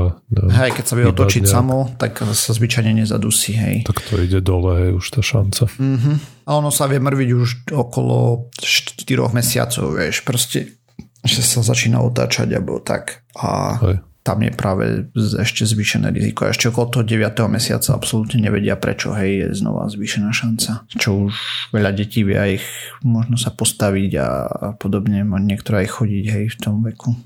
Hej, 0.63 0.79
keď 0.79 0.85
sa 0.87 0.95
vie 0.95 1.11
otočiť 1.11 1.43
nejak... 1.43 1.55
samo, 1.59 1.91
tak 1.99 2.23
sa 2.23 2.55
zvyčajne 2.55 3.03
nezadusí, 3.03 3.59
hej. 3.59 3.77
Tak 3.83 3.99
to 3.99 4.23
ide 4.23 4.39
dole, 4.39 4.79
hej, 4.79 4.91
už 4.95 5.07
tá 5.11 5.27
šanca. 5.27 5.67
Uh-huh. 5.67 6.17
A 6.47 6.51
ono 6.55 6.71
sa 6.71 6.87
vie 6.87 7.03
mrviť 7.03 7.31
už 7.35 7.49
okolo 7.75 8.47
4 8.63 9.03
mesiacov, 9.35 9.91
vieš, 9.91 10.23
proste 10.23 10.79
že 11.25 11.41
sa 11.41 11.65
začína 11.65 12.05
otáčať 12.05 12.53
alebo 12.53 12.79
tak. 12.85 13.25
A 13.41 13.81
Hej. 13.81 13.97
tam 14.21 14.39
je 14.45 14.53
práve 14.53 14.85
ešte 15.17 15.65
zvýšené 15.65 16.13
riziko. 16.13 16.45
Ešte 16.45 16.69
okolo 16.69 17.01
toho 17.01 17.05
9. 17.05 17.33
mesiaca 17.49 17.97
absolútne 17.97 18.45
nevedia 18.45 18.77
prečo, 18.77 19.17
hej, 19.17 19.49
je 19.49 19.65
znova 19.65 19.89
zvýšená 19.89 20.31
šanca. 20.31 20.85
Čo 20.93 21.29
už 21.29 21.35
veľa 21.73 21.91
detí 21.97 22.23
vie 22.23 22.37
aj 22.37 22.51
ich 22.61 22.67
možno 23.01 23.41
sa 23.41 23.49
postaviť 23.49 24.11
a, 24.21 24.29
a 24.45 24.69
podobne, 24.77 25.25
niektoré 25.25 25.89
aj 25.89 25.97
chodiť, 25.97 26.25
hej, 26.29 26.45
v 26.53 26.59
tom 26.61 26.85
veku. 26.85 27.17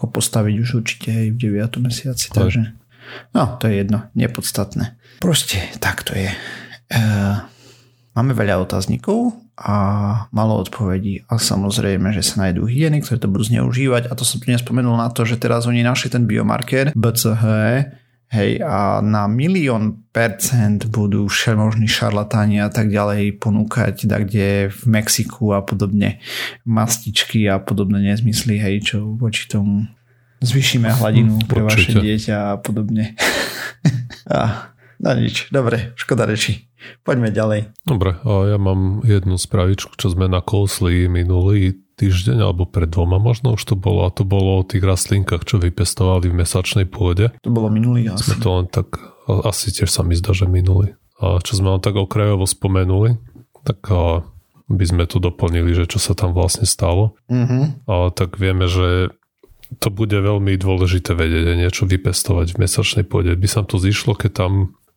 Ako 0.00 0.08
postaviť 0.08 0.54
už 0.56 0.68
určite, 0.80 1.12
hej, 1.12 1.36
v 1.36 1.52
9. 1.52 1.84
mesiaci, 1.84 2.32
Hej. 2.32 2.34
takže 2.34 2.62
no, 3.36 3.60
to 3.60 3.68
je 3.68 3.84
jedno, 3.84 4.08
nepodstatné. 4.16 4.96
Proste 5.20 5.60
tak 5.78 6.02
to 6.02 6.16
je. 6.16 6.32
E, 6.90 7.00
máme 8.16 8.32
veľa 8.32 8.58
otáznikov, 8.64 9.36
a 9.56 9.76
malo 10.32 10.58
odpovedí. 10.60 11.28
A 11.28 11.36
samozrejme, 11.36 12.10
že 12.16 12.24
sa 12.24 12.48
nájdú 12.48 12.64
hyeny, 12.64 13.04
ktoré 13.04 13.20
to 13.20 13.28
budú 13.28 13.44
zneužívať. 13.46 14.08
A 14.08 14.16
to 14.16 14.24
som 14.24 14.40
tu 14.40 14.48
nespomenul 14.48 14.96
na 14.96 15.12
to, 15.12 15.28
že 15.28 15.36
teraz 15.36 15.68
oni 15.68 15.84
našli 15.84 16.08
ten 16.08 16.24
biomarker 16.24 16.96
BCH, 16.96 17.44
hej, 18.32 18.64
a 18.64 19.04
na 19.04 19.28
milión 19.28 20.08
percent 20.08 20.88
budú 20.88 21.28
všemožní 21.28 21.84
šarlatáni 21.84 22.64
a 22.64 22.72
tak 22.72 22.88
ďalej 22.88 23.36
ponúkať 23.36 24.08
tak 24.08 24.32
kde 24.32 24.72
v 24.72 24.82
Mexiku 24.88 25.52
a 25.52 25.60
podobne 25.60 26.18
mastičky 26.64 27.44
a 27.46 27.60
podobné 27.60 28.00
nezmysly, 28.00 28.56
hej, 28.56 28.80
čo 28.82 28.96
voči 29.20 29.46
tomu 29.52 29.84
zvýšime 30.42 30.90
hladinu 30.90 31.44
pre 31.46 31.62
vaše 31.62 31.92
dieťa 31.92 32.56
a 32.56 32.58
podobne. 32.58 33.14
a, 34.32 34.71
no 35.02 35.10
nič, 35.18 35.50
dobre, 35.50 35.92
škoda 35.98 36.24
reči. 36.24 36.70
Poďme 37.06 37.30
ďalej. 37.30 37.74
Dobre, 37.86 38.18
a 38.22 38.32
ja 38.54 38.58
mám 38.58 39.06
jednu 39.06 39.38
spravičku, 39.38 39.94
čo 39.98 40.10
sme 40.10 40.26
nakousli 40.26 41.06
minulý 41.06 41.78
týždeň, 41.94 42.42
alebo 42.42 42.66
pred 42.66 42.90
dvoma 42.90 43.22
možno 43.22 43.54
už 43.54 43.62
to 43.62 43.74
bolo, 43.78 44.06
a 44.06 44.10
to 44.10 44.26
bolo 44.26 44.62
o 44.62 44.66
tých 44.66 44.82
rastlinkách, 44.82 45.46
čo 45.46 45.62
vypestovali 45.62 46.26
v 46.30 46.38
mesačnej 46.42 46.86
pôde. 46.90 47.30
To 47.46 47.50
bolo 47.54 47.70
minulý 47.70 48.10
asi. 48.10 48.34
Sme 48.34 48.36
to 48.42 48.50
len 48.58 48.66
tak, 48.66 48.98
asi 49.28 49.70
tiež 49.70 49.90
sa 49.90 50.02
mi 50.02 50.18
zdá, 50.18 50.34
že 50.34 50.50
minulý. 50.50 50.98
A 51.22 51.38
čo 51.38 51.54
sme 51.54 51.70
len 51.70 51.82
tak 51.82 51.94
okrajovo 51.94 52.50
spomenuli, 52.50 53.22
tak 53.62 53.78
a 53.94 54.26
by 54.66 54.84
sme 54.88 55.04
tu 55.06 55.22
doplnili, 55.22 55.70
že 55.76 55.86
čo 55.86 56.02
sa 56.02 56.16
tam 56.16 56.34
vlastne 56.34 56.66
stalo. 56.66 57.14
Mm-hmm. 57.28 57.86
A 57.86 58.10
tak 58.10 58.40
vieme, 58.40 58.66
že 58.66 59.12
to 59.78 59.88
bude 59.88 60.16
veľmi 60.16 60.56
dôležité 60.58 61.16
vedieť 61.16 61.56
niečo 61.56 61.84
vypestovať 61.88 62.56
v 62.56 62.60
mesačnej 62.60 63.04
pôde. 63.06 63.32
By 63.36 63.48
sa 63.48 63.62
to 63.64 63.80
zišlo, 63.80 64.16
keď 64.16 64.44
tam 64.44 64.52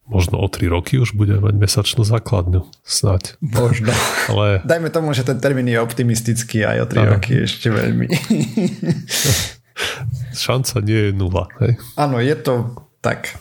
možno 0.06 0.38
o 0.38 0.48
3 0.48 0.70
roky 0.70 1.02
už 1.02 1.18
bude 1.18 1.42
mať 1.42 1.58
mesačnú 1.58 2.06
základňu. 2.06 2.62
Snáď. 2.86 3.34
Možno. 3.42 3.90
Ale... 4.32 4.62
Dajme 4.66 4.90
tomu, 4.94 5.14
že 5.14 5.26
ten 5.26 5.42
termín 5.42 5.66
je 5.66 5.82
optimistický 5.82 6.66
aj 6.66 6.82
o 6.82 6.86
3 6.90 6.98
ano. 6.98 7.12
roky 7.18 7.34
ešte 7.46 7.70
veľmi. 7.74 8.08
Šanca 10.36 10.80
nie 10.86 11.10
je 11.10 11.12
nula. 11.12 11.50
Hej? 11.60 11.78
Áno, 11.98 12.22
je 12.22 12.36
to 12.38 12.54
tak. 13.02 13.34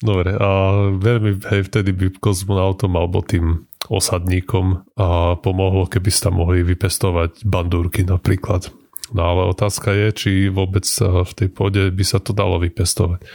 Dobre, 0.00 0.32
a 0.32 0.48
veľmi 0.96 1.44
hej, 1.44 1.68
vtedy 1.68 1.92
by 1.92 2.08
kozmonautom 2.24 2.96
alebo 2.96 3.20
tým 3.20 3.68
osadníkom 3.90 4.80
a 4.96 5.36
pomohlo, 5.36 5.84
keby 5.84 6.08
sa 6.08 6.32
mohli 6.32 6.64
vypestovať 6.64 7.44
bandúrky 7.44 8.08
napríklad. 8.08 8.72
No 9.10 9.22
ale 9.26 9.42
otázka 9.50 9.90
je, 9.90 10.08
či 10.14 10.30
vôbec 10.46 10.86
v 11.02 11.32
tej 11.34 11.48
pôde 11.50 11.90
by 11.90 12.04
sa 12.06 12.22
to 12.22 12.30
dalo 12.30 12.62
vypestovať. 12.62 13.26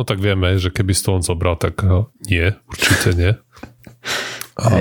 No 0.00 0.02
tak 0.08 0.24
vieme, 0.24 0.56
že 0.56 0.72
keby 0.72 0.96
to 0.96 1.20
on 1.20 1.22
zobral, 1.24 1.60
tak 1.60 1.84
nie, 2.24 2.56
určite 2.68 3.10
nie. 3.14 3.32
A, 4.58 4.74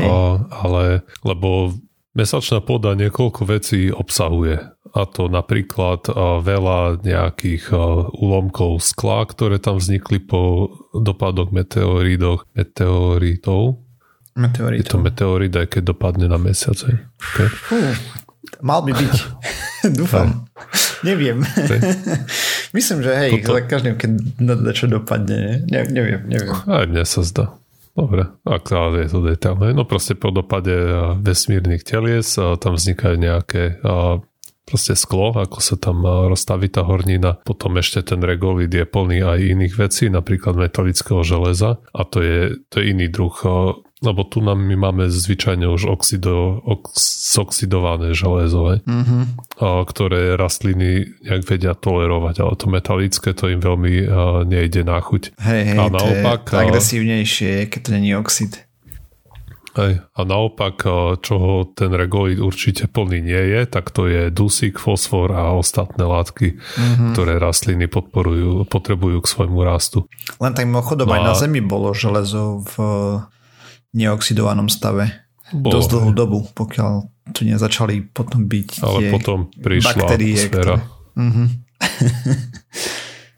ale, 0.66 1.06
lebo 1.22 1.77
mesačná 2.18 2.66
pôda 2.66 2.98
niekoľko 2.98 3.42
vecí 3.46 3.94
obsahuje. 3.94 4.58
A 4.98 5.06
to 5.06 5.30
napríklad 5.30 6.10
veľa 6.42 7.06
nejakých 7.06 7.70
úlomkov 8.18 8.82
skla, 8.82 9.30
ktoré 9.30 9.62
tam 9.62 9.77
vznikli 9.77 10.18
po 10.18 10.74
dopadoch 10.98 11.54
meteoridoch, 11.54 12.50
meteoritov. 12.58 13.86
Meteoritov. 14.34 14.82
Je 14.82 14.89
to 14.89 14.98
meteorit, 14.98 15.54
aj 15.54 15.77
keď 15.77 15.94
dopadne 15.94 16.25
na 16.25 16.42
mesiac. 16.42 16.77
Okay. 16.82 17.48
mal 18.66 18.82
by 18.82 18.98
byť. 18.98 19.13
Dúfam. 20.00 20.48
Neviem. 21.06 21.46
Myslím, 22.77 23.00
že 23.06 23.12
hej, 23.15 23.32
Toto... 23.41 23.58
za 23.58 23.62
každým, 23.63 23.96
keď 23.96 24.12
na 24.41 24.74
čo 24.74 24.89
dopadne. 24.89 25.63
Ne, 25.70 25.86
neviem, 25.88 26.25
neviem. 26.25 26.53
Aj 26.65 26.86
mne 26.89 27.03
sa 27.06 27.22
zdá. 27.24 27.56
Dobre, 27.98 28.29
ak 28.46 28.70
je 28.70 29.10
to 29.10 29.25
detailné. 29.25 29.74
No 29.74 29.82
proste 29.82 30.13
po 30.13 30.29
dopade 30.29 30.70
vesmírnych 31.17 31.82
telies 31.82 32.38
tam 32.38 32.77
vznikajú 32.77 33.17
nejaké 33.17 33.82
proste 34.70 34.94
sklo, 34.94 35.34
ako 35.34 35.58
sa 35.63 35.82
tam 35.82 36.06
rozstaví 36.06 36.70
tá 36.70 36.86
hornina. 36.86 37.41
Potom 37.41 37.74
ešte 37.82 38.13
ten 38.13 38.22
regolit 38.22 38.70
je 38.70 38.86
plný 38.86 39.25
aj 39.25 39.39
iných 39.41 39.74
vecí, 39.82 40.13
napríklad 40.13 40.60
metalického 40.60 41.25
železa 41.25 41.82
a 41.89 42.01
to 42.06 42.22
je, 42.22 42.62
to 42.70 42.84
je 42.84 42.94
iný 42.94 43.10
druh 43.10 43.34
lebo 43.98 44.22
tu 44.22 44.46
nám 44.46 44.62
my 44.62 44.77
máme 44.77 45.10
zvyčajne 45.10 45.66
už 45.66 45.89
oxido, 45.89 46.62
oxidované 47.38 48.13
železo, 48.13 48.77
mm-hmm. 48.86 49.22
ktoré 49.62 50.38
rastliny 50.38 51.18
nejak 51.25 51.44
vedia 51.50 51.74
tolerovať, 51.74 52.36
ale 52.46 52.54
to 52.54 52.66
metalické 52.70 53.34
to 53.34 53.50
im 53.50 53.58
veľmi 53.58 53.94
uh, 54.06 54.10
nejde 54.46 54.86
na 54.86 55.01
chuť. 55.01 55.34
Hej, 55.42 55.62
hej, 55.74 55.77
a 55.82 55.89
naopak, 55.89 56.46
to 56.46 56.54
je 56.54 56.66
agresívnejšie, 56.70 57.51
keď 57.74 57.80
to 57.82 57.89
není 57.89 58.13
oxid. 58.13 58.68
Hej, 59.77 60.01
a 60.01 60.22
naopak, 60.25 60.89
čoho 61.22 61.70
ten 61.77 61.94
regolit 61.94 62.42
určite 62.42 62.89
plný 62.89 63.22
nie 63.22 63.44
je, 63.54 63.62
tak 63.70 63.94
to 63.94 64.10
je 64.10 64.34
dusík, 64.34 64.82
fosfor 64.82 65.30
a 65.38 65.54
ostatné 65.54 66.01
látky, 66.01 66.58
mm-hmm. 66.58 67.13
ktoré 67.13 67.38
rastliny 67.38 67.86
podporujú, 67.86 68.66
potrebujú 68.66 69.22
k 69.22 69.27
svojmu 69.30 69.62
rastu. 69.62 70.10
Len 70.42 70.58
tak 70.58 70.66
mimochodom 70.66 71.06
no 71.06 71.13
aj 71.13 71.22
a... 71.22 71.25
na 71.30 71.34
Zemi 71.38 71.62
bolo 71.62 71.94
železo 71.94 72.66
v 72.66 72.74
neoxidovanom 73.98 74.70
stave 74.70 75.25
Bolo. 75.50 75.80
dosť 75.80 75.89
dlhú 75.98 76.12
dobu, 76.13 76.39
pokiaľ 76.54 76.94
tu 77.32 77.42
nezačali 77.44 78.04
potom 78.13 78.46
byť 78.46 78.84
Ale 78.84 79.00
tie 79.00 79.10
potom 79.12 79.39
prišla 79.58 79.92
baktérie, 79.96 80.36
atmosféra. 80.36 80.75
Ktoré... 80.77 80.96
Uh-huh. 81.18 81.48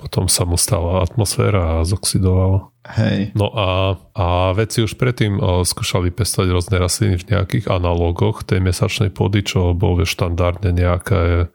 potom 0.02 0.26
sa 0.32 0.44
mu 0.48 0.56
stala 0.56 1.04
atmosféra 1.04 1.80
a 1.80 1.86
zoxidovalo. 1.86 2.72
Hej. 2.98 3.36
No 3.36 3.52
a, 3.54 4.00
a 4.16 4.56
vedci 4.56 4.82
už 4.82 4.96
predtým 4.98 5.38
o, 5.38 5.62
skúšali 5.68 6.10
pestovať 6.10 6.48
rôzne 6.50 6.78
rastliny 6.80 7.20
v 7.20 7.36
nejakých 7.36 7.66
analogoch 7.70 8.48
tej 8.48 8.64
mesačnej 8.64 9.14
pôdy, 9.14 9.46
čo 9.46 9.78
boli 9.78 10.08
štandardne 10.08 10.74
nejaké 10.74 11.52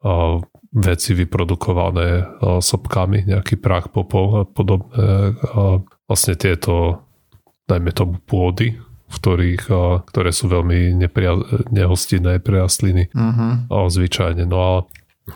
o, 0.00 0.40
veci 0.70 1.12
vyprodukované 1.12 2.24
o, 2.24 2.62
sopkami, 2.62 3.26
nejaký 3.26 3.58
prach, 3.58 3.90
popol 3.92 4.26
a 4.40 4.42
podobné. 4.46 5.34
O, 5.52 5.84
vlastne 6.06 6.38
tieto 6.38 7.04
dajme 7.70 7.94
tomu 7.94 8.18
pôdy, 8.26 8.74
v 8.82 9.14
ktorých, 9.14 9.70
ktoré 10.10 10.30
sú 10.34 10.50
veľmi 10.50 10.98
nepria, 10.98 11.38
nehostinné 11.70 12.42
pre 12.42 12.66
rastliny. 12.66 13.10
Uh-huh. 13.14 13.86
Zvyčajne. 13.86 14.42
No 14.50 14.58
a 14.58 14.72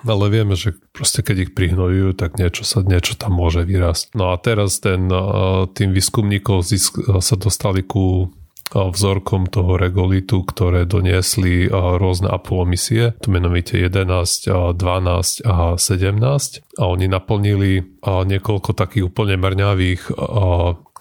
ale 0.02 0.26
vieme, 0.26 0.58
že 0.58 0.74
proste 0.90 1.22
keď 1.22 1.36
ich 1.46 1.52
prihnojujú, 1.54 2.18
tak 2.18 2.34
niečo 2.34 2.66
sa 2.66 2.82
niečo 2.82 3.14
tam 3.14 3.38
môže 3.38 3.62
vyrásť. 3.62 4.18
No 4.18 4.34
a 4.34 4.38
teraz 4.42 4.82
ten, 4.82 5.06
tým 5.70 5.90
výskumníkov 5.94 6.66
zisk, 6.66 6.98
sa 7.22 7.38
dostali 7.38 7.86
ku 7.86 8.34
vzorkom 8.74 9.46
toho 9.46 9.78
regolitu, 9.78 10.42
ktoré 10.42 10.82
doniesli 10.82 11.70
rôzne 11.70 12.26
Apollo 12.26 12.66
misie, 12.66 13.14
to 13.22 13.30
menovite 13.30 13.78
11, 13.78 14.74
12 14.74 15.46
a 15.46 15.78
17 15.78 16.18
a 16.74 16.82
oni 16.82 17.06
naplnili 17.06 17.86
niekoľko 18.02 18.74
takých 18.74 19.14
úplne 19.14 19.38
mrňavých 19.38 20.10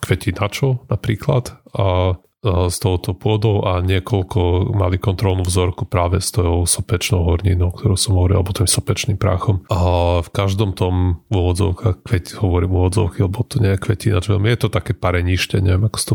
kvetinačov 0.04 0.92
napríklad 0.92 1.56
a 1.74 2.20
s 2.44 2.78
touto 2.84 3.16
pôdou 3.16 3.64
a 3.64 3.80
niekoľko 3.80 4.76
mali 4.76 5.00
kontrolnú 5.00 5.48
vzorku 5.48 5.88
práve 5.88 6.20
s 6.20 6.36
tou 6.36 6.68
sopečnou 6.68 7.24
horninou, 7.24 7.72
ktorú 7.72 7.96
som 7.96 8.20
hovoril, 8.20 8.44
alebo 8.44 8.52
tým 8.52 8.68
sopečným 8.68 9.16
prachom. 9.16 9.64
A 9.72 10.20
v 10.20 10.30
každom 10.30 10.76
tom 10.76 11.24
úvodzovka, 11.32 12.04
keď 12.04 12.44
hovorím 12.44 12.76
úvodzovky, 12.76 13.24
lebo 13.24 13.48
to 13.48 13.64
nie 13.64 13.72
je 13.74 13.80
kvetinač, 13.80 14.28
veľmi 14.28 14.52
je 14.52 14.60
to 14.60 14.70
také 14.70 14.92
parenište, 14.92 15.64
neviem, 15.64 15.88
ako 15.88 15.98
to 16.04 16.14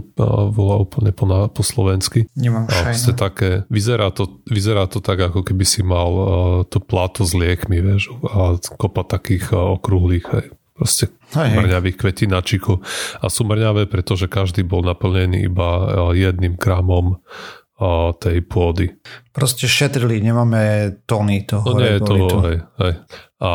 volá 0.53 0.77
úplne 0.77 1.17
po, 1.17 1.25
na, 1.25 1.49
po 1.49 1.65
slovensky. 1.65 2.29
Nemám 2.37 2.69
a 2.69 2.93
také, 3.17 3.65
vyzerá 3.73 4.13
to, 4.13 4.45
vyzerá 4.45 4.85
to 4.85 5.01
tak, 5.01 5.33
ako 5.33 5.41
keby 5.41 5.65
si 5.65 5.81
mal 5.81 6.11
uh, 6.13 6.29
to 6.69 6.77
plato 6.77 7.25
s 7.25 7.33
liekmi, 7.33 7.81
vieš, 7.81 8.13
a 8.29 8.61
kopa 8.77 9.09
takých 9.09 9.57
uh, 9.57 9.81
okrúhlych, 9.81 10.29
hej, 10.29 10.53
proste 10.79 11.11
hej, 11.35 11.59
mrňavých 11.59 11.99
kvetináčikov. 11.99 12.79
A 13.19 13.27
sú 13.27 13.43
mrňavé, 13.43 13.91
pretože 13.91 14.31
každý 14.31 14.63
bol 14.63 14.87
naplnený 14.87 15.51
iba 15.51 15.69
e, 16.15 16.23
jedným 16.23 16.55
gramom 16.55 17.19
e, 17.19 18.15
tej 18.23 18.47
pôdy. 18.47 18.95
Proste 19.35 19.67
šetrili, 19.67 20.23
nemáme 20.23 20.95
tóny 21.03 21.43
toho. 21.43 21.67
No 21.67 21.83
nie 21.83 21.99
je 21.99 22.01
to, 22.07 22.15
hej, 22.47 22.59
hej. 22.79 22.95
A 23.39 23.51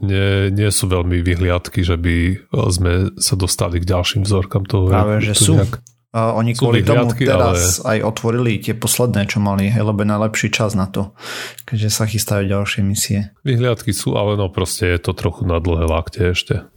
nie, 0.00 0.52
nie 0.52 0.70
sú 0.72 0.88
veľmi 0.88 1.20
vyhliadky, 1.20 1.84
že 1.84 2.00
by 2.00 2.48
sme 2.72 2.92
sa 3.20 3.34
dostali 3.36 3.80
k 3.80 3.88
ďalším 3.88 4.24
vzorkám 4.24 4.64
toho. 4.64 4.88
Práve, 4.88 5.20
že 5.20 5.36
sú. 5.36 5.60
Nejak... 5.60 5.84
Uh, 6.14 6.30
oni 6.38 6.54
sú 6.54 6.70
kvôli 6.70 6.86
tomu 6.86 7.10
teraz 7.10 7.82
ale... 7.82 7.98
aj 7.98 8.14
otvorili 8.14 8.62
tie 8.62 8.78
posledné, 8.78 9.26
čo 9.26 9.42
mali, 9.42 9.66
hej, 9.66 9.82
lebo 9.82 10.06
najlepší 10.06 10.54
čas 10.54 10.78
na 10.78 10.86
to, 10.86 11.10
keďže 11.66 11.90
sa 11.90 12.06
chystajú 12.06 12.46
ďalšie 12.46 12.86
misie. 12.86 13.34
Vyhliadky 13.42 13.90
sú, 13.90 14.14
ale 14.14 14.38
no 14.38 14.46
proste 14.46 14.94
je 14.94 15.02
to 15.02 15.10
trochu 15.10 15.42
na 15.42 15.58
dlhé 15.58 15.90
lakte 15.90 16.22
ešte. 16.22 16.70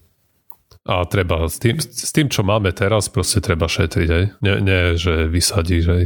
A 0.89 1.05
treba 1.05 1.45
s 1.45 1.61
tým, 1.61 1.77
s 1.77 2.09
tým, 2.09 2.33
čo 2.33 2.41
máme 2.41 2.73
teraz, 2.73 3.13
proste 3.13 3.37
treba 3.37 3.69
šetriť, 3.69 4.09
hej. 4.09 4.25
Nie, 4.41 4.57
nie 4.57 4.97
že 4.97 5.29
vysadíš, 5.29 5.85
hej. 5.85 6.05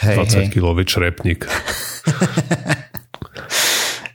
hej 0.00 0.16
20 0.48 0.48
kilový 0.48 0.88
črepník. 0.88 1.44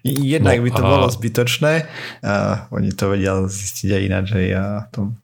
Jednak 0.06 0.62
no, 0.62 0.64
by 0.64 0.72
to 0.72 0.84
a... 0.86 0.90
bolo 0.90 1.08
zbytočné. 1.10 1.74
A 2.22 2.34
oni 2.70 2.94
to 2.94 3.10
vedia 3.10 3.42
zistiť 3.42 3.90
aj 3.90 4.02
ináč, 4.06 4.26
že 4.38 4.42
ja 4.54 4.86
to, 4.94 5.18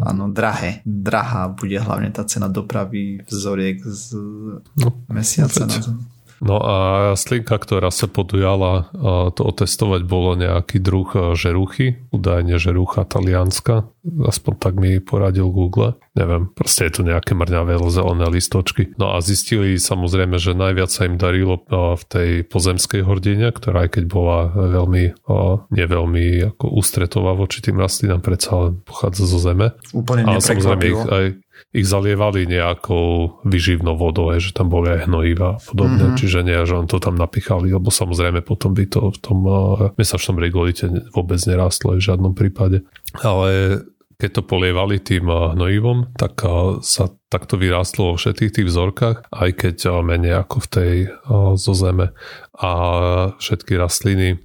áno, 0.00 0.32
drahé. 0.32 0.80
Drahá 0.88 1.52
bude 1.52 1.76
hlavne 1.76 2.08
tá 2.08 2.24
cena 2.24 2.48
dopravy 2.48 3.20
vzoriek 3.28 3.84
z 3.84 4.16
no, 4.80 4.88
mesiaca 5.12 5.68
na 5.68 5.76
zem. 5.76 6.00
No 6.42 6.58
a 6.58 6.76
slinka, 7.14 7.54
ktorá 7.54 7.94
sa 7.94 8.10
podujala 8.10 8.90
to 9.30 9.42
otestovať, 9.46 10.02
bolo 10.02 10.34
nejaký 10.34 10.82
druh 10.82 11.38
žeruchy, 11.38 12.02
údajne 12.10 12.58
žerucha 12.58 13.06
talianska, 13.06 13.86
aspoň 14.02 14.52
tak 14.58 14.74
mi 14.74 14.98
poradil 14.98 15.46
Google. 15.54 15.94
Neviem, 16.18 16.50
proste 16.50 16.90
je 16.90 16.98
tu 16.98 17.02
nejaké 17.06 17.38
mrňavé 17.38 17.78
zelené 17.86 18.26
listočky. 18.26 18.90
No 18.98 19.14
a 19.14 19.22
zistili 19.22 19.78
samozrejme, 19.78 20.36
že 20.42 20.58
najviac 20.58 20.90
sa 20.90 21.06
im 21.06 21.14
darilo 21.14 21.62
v 21.70 22.02
tej 22.10 22.30
pozemskej 22.50 23.06
hordine, 23.06 23.54
ktorá 23.54 23.86
aj 23.86 24.02
keď 24.02 24.04
bola 24.10 24.50
veľmi, 24.50 25.24
neveľmi 25.70 26.26
ako 26.52 26.74
ústretová 26.74 27.38
voči 27.38 27.62
tým 27.62 27.78
rastlinám, 27.78 28.18
predsa 28.18 28.58
len 28.58 28.82
pochádza 28.82 29.30
zo 29.30 29.38
zeme. 29.38 29.78
Úplne 29.94 30.26
Ale 30.26 30.42
samozrejme 30.42 30.84
ich 30.90 31.04
aj, 31.06 31.26
ich 31.70 31.86
zalievali 31.86 32.50
nejakou 32.50 33.38
vyživnou 33.46 33.94
vodou, 33.94 34.34
že 34.36 34.50
tam 34.50 34.68
boli 34.68 34.92
aj 34.92 35.06
hnojiva 35.06 35.56
a 35.56 35.60
podobne, 35.62 36.12
mm-hmm. 36.12 36.18
čiže 36.18 36.42
nie, 36.42 36.58
že 36.66 36.74
on 36.74 36.90
to 36.90 36.98
tam 36.98 37.14
napichali, 37.14 37.70
lebo 37.70 37.88
samozrejme 37.88 38.42
potom 38.42 38.74
by 38.74 38.84
to 38.90 39.14
v 39.14 39.18
tom 39.22 39.38
uh, 39.46 39.94
mesačnom 39.94 40.36
regolite 40.36 40.90
vôbec 41.14 41.38
nerastlo 41.46 41.96
v 41.96 42.04
žiadnom 42.04 42.34
prípade. 42.36 42.84
Ale 43.22 43.82
keď 44.20 44.30
to 44.38 44.42
polievali 44.44 45.00
tým 45.00 45.26
uh, 45.30 45.56
hnojivom, 45.56 46.12
tak 46.18 46.42
uh, 46.44 46.82
sa 46.84 47.08
takto 47.32 47.56
vyrástlo 47.56 48.12
vo 48.12 48.20
všetkých 48.20 48.52
tých 48.60 48.68
vzorkách, 48.68 49.32
aj 49.32 49.50
keď 49.56 50.04
menej 50.04 50.44
ako 50.44 50.56
v 50.60 50.68
tej 50.68 50.94
zo 51.56 51.72
zeme. 51.72 52.12
A 52.60 52.70
všetky 53.40 53.80
rastliny 53.80 54.36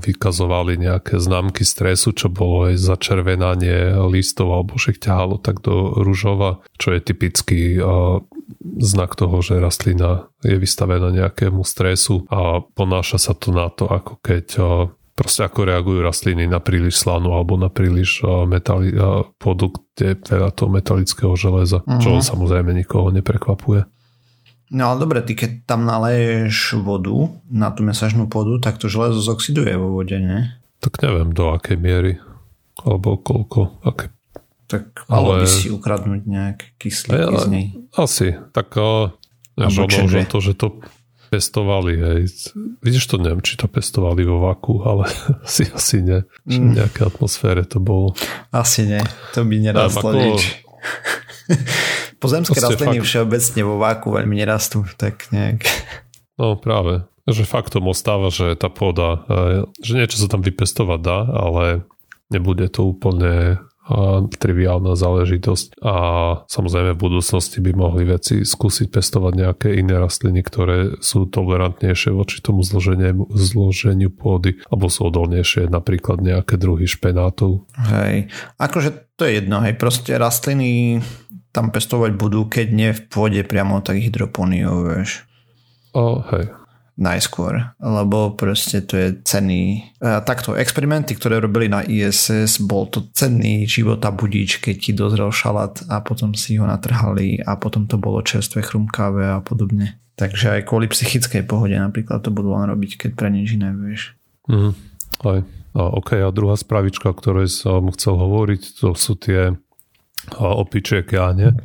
vykazovali 0.00 0.80
nejaké 0.80 1.20
známky 1.20 1.66
stresu, 1.66 2.16
čo 2.16 2.32
bolo 2.32 2.72
aj 2.72 2.80
začervenanie 2.80 3.98
listov 4.08 4.54
alebo 4.54 4.80
však 4.80 4.96
ťahalo 5.02 5.36
tak 5.42 5.60
do 5.60 5.92
ružova, 6.00 6.64
čo 6.80 6.96
je 6.96 7.00
typický 7.02 7.60
znak 8.80 9.14
toho, 9.14 9.44
že 9.44 9.60
rastlina 9.60 10.30
je 10.40 10.56
vystavená 10.56 11.12
nejakému 11.12 11.62
stresu 11.62 12.24
a 12.32 12.64
ponáša 12.64 13.20
sa 13.20 13.32
to 13.36 13.52
na 13.52 13.68
to, 13.68 13.86
ako 13.86 14.18
keď 14.24 14.46
proste 15.14 15.44
ako 15.44 15.68
reagujú 15.68 16.00
rastliny 16.00 16.48
na 16.48 16.64
príliš 16.64 16.96
slanú 17.04 17.36
alebo 17.36 17.60
na 17.60 17.68
príliš 17.68 18.24
metali, 18.48 18.96
je 20.00 20.16
veľa 20.16 20.50
toho 20.56 20.72
metalického 20.72 21.36
železa, 21.36 21.84
uh-huh. 21.84 22.00
čo 22.00 22.16
mhm. 22.16 22.24
samozrejme 22.24 22.70
nikoho 22.72 23.12
neprekvapuje. 23.12 23.84
No 24.70 24.94
ale 24.94 25.02
dobre, 25.02 25.18
ty 25.26 25.34
keď 25.34 25.66
tam 25.66 25.82
naleješ 25.82 26.78
vodu 26.78 27.34
na 27.50 27.74
tú 27.74 27.82
mesažnú 27.82 28.30
pôdu, 28.30 28.62
tak 28.62 28.78
to 28.78 28.86
železo 28.86 29.18
zoxiduje 29.18 29.74
vo 29.74 29.98
vode, 29.98 30.14
nie? 30.14 30.46
Tak 30.78 31.02
neviem 31.02 31.34
do 31.34 31.50
akej 31.50 31.74
miery, 31.76 32.22
alebo 32.86 33.18
koľko, 33.18 33.82
aké 33.82 34.14
tak 34.70 35.02
malo 35.10 35.34
ale... 35.34 35.42
by 35.42 35.46
si 35.50 35.66
ukradnúť 35.66 36.22
nejaké 36.30 36.66
kyslíky 36.78 37.18
ja, 37.18 37.42
z 37.42 37.46
nej. 37.50 37.66
Asi. 37.98 38.38
Tak 38.54 38.78
uh, 38.78 39.10
než 39.58 39.74
ono, 39.82 40.22
to, 40.30 40.38
že 40.38 40.54
to 40.54 40.78
pestovali, 41.30 41.94
hej. 41.98 42.20
Vidíš 42.78 43.10
to, 43.10 43.18
neviem, 43.18 43.42
či 43.42 43.58
to 43.58 43.66
pestovali 43.66 44.22
vo 44.22 44.46
vaku, 44.46 44.82
ale 44.86 45.10
asi, 45.46 45.66
asi 45.74 46.06
nie. 46.06 46.22
Mm. 46.46 46.54
V 46.54 46.70
nejakej 46.78 47.04
atmosfére 47.10 47.66
to 47.66 47.82
bolo. 47.82 48.14
Asi 48.54 48.86
nie. 48.86 49.02
To 49.34 49.42
by 49.42 49.56
nerastlo 49.58 50.14
nič. 50.14 50.42
Pozemské 52.20 52.60
rastliny 52.60 53.00
fakt... 53.00 53.08
všeobecne 53.08 53.60
vo 53.64 53.76
váku 53.80 54.12
veľmi 54.12 54.36
nerastú, 54.36 54.84
tak 55.00 55.32
nejak. 55.32 55.64
No 56.36 56.60
práve, 56.60 57.08
že 57.24 57.48
faktom 57.48 57.88
ostáva, 57.88 58.28
že 58.28 58.54
tá 58.60 58.68
pôda, 58.68 59.24
že 59.80 59.96
niečo 59.96 60.20
sa 60.20 60.28
tam 60.28 60.44
vypestovať 60.44 61.00
dá, 61.00 61.18
ale 61.24 61.88
nebude 62.28 62.68
to 62.68 62.92
úplne 62.92 63.58
triviálna 64.38 64.94
záležitosť. 64.94 65.82
A 65.82 65.94
samozrejme 66.46 66.94
v 66.94 67.02
budúcnosti 67.10 67.58
by 67.58 67.74
mohli 67.74 68.06
veci 68.06 68.46
skúsiť 68.46 68.86
pestovať 68.86 69.32
nejaké 69.34 69.68
iné 69.82 69.98
rastliny, 69.98 70.46
ktoré 70.46 71.02
sú 71.02 71.26
tolerantnejšie 71.26 72.14
voči 72.14 72.38
tomu 72.38 72.62
zloženiu, 72.62 73.26
zloženiu 73.34 74.14
pôdy 74.14 74.62
alebo 74.70 74.86
sú 74.86 75.10
odolnejšie, 75.10 75.66
napríklad 75.66 76.22
nejaké 76.22 76.54
druhy 76.54 76.86
špenátov. 76.86 77.66
Hej, 77.90 78.30
akože 78.62 79.18
to 79.18 79.26
je 79.26 79.42
jedno, 79.42 79.58
hej, 79.66 79.74
proste 79.74 80.14
rastliny 80.14 81.02
tam 81.50 81.74
pestovať 81.74 82.14
budú, 82.14 82.46
keď 82.46 82.66
nie 82.70 82.90
v 82.94 83.00
pôde 83.10 83.40
priamo 83.42 83.82
tak 83.82 83.98
hydroponiou, 83.98 84.86
vieš. 84.86 85.26
O, 85.90 86.22
hej, 86.30 86.54
najskôr, 87.00 87.72
lebo 87.80 88.36
proste 88.36 88.84
to 88.84 88.94
je 89.00 89.08
cenný. 89.24 89.88
takto, 89.98 90.52
experimenty, 90.52 91.16
ktoré 91.16 91.40
robili 91.40 91.72
na 91.72 91.80
ISS, 91.80 92.60
bol 92.60 92.92
to 92.92 93.08
cenný 93.16 93.64
života 93.64 94.12
budíč, 94.12 94.60
keď 94.60 94.76
ti 94.76 94.92
dozrel 94.92 95.32
šalát 95.32 95.80
a 95.88 96.04
potom 96.04 96.36
si 96.36 96.60
ho 96.60 96.68
natrhali 96.68 97.40
a 97.40 97.56
potom 97.56 97.88
to 97.88 97.96
bolo 97.96 98.20
čerstvé 98.20 98.60
chrumkavé 98.60 99.32
a 99.32 99.40
podobne. 99.40 99.96
Takže 100.20 100.60
aj 100.60 100.68
kvôli 100.68 100.92
psychickej 100.92 101.48
pohode 101.48 101.72
napríklad 101.72 102.20
to 102.20 102.28
budú 102.28 102.52
len 102.52 102.68
robiť, 102.68 103.08
keď 103.08 103.10
pre 103.16 103.32
nič 103.32 103.56
iné 103.56 103.72
vieš. 103.72 104.12
Mm, 104.44 104.76
aj. 105.24 105.40
A, 105.72 105.80
OK, 105.96 106.20
a 106.20 106.28
druhá 106.28 106.60
spravička, 106.60 107.08
o 107.08 107.16
ktorej 107.16 107.48
som 107.48 107.88
chcel 107.96 108.20
hovoriť, 108.20 108.62
to 108.84 108.92
sú 108.92 109.16
tie 109.16 109.56
opičie 110.38 111.02
káne. 111.02 111.58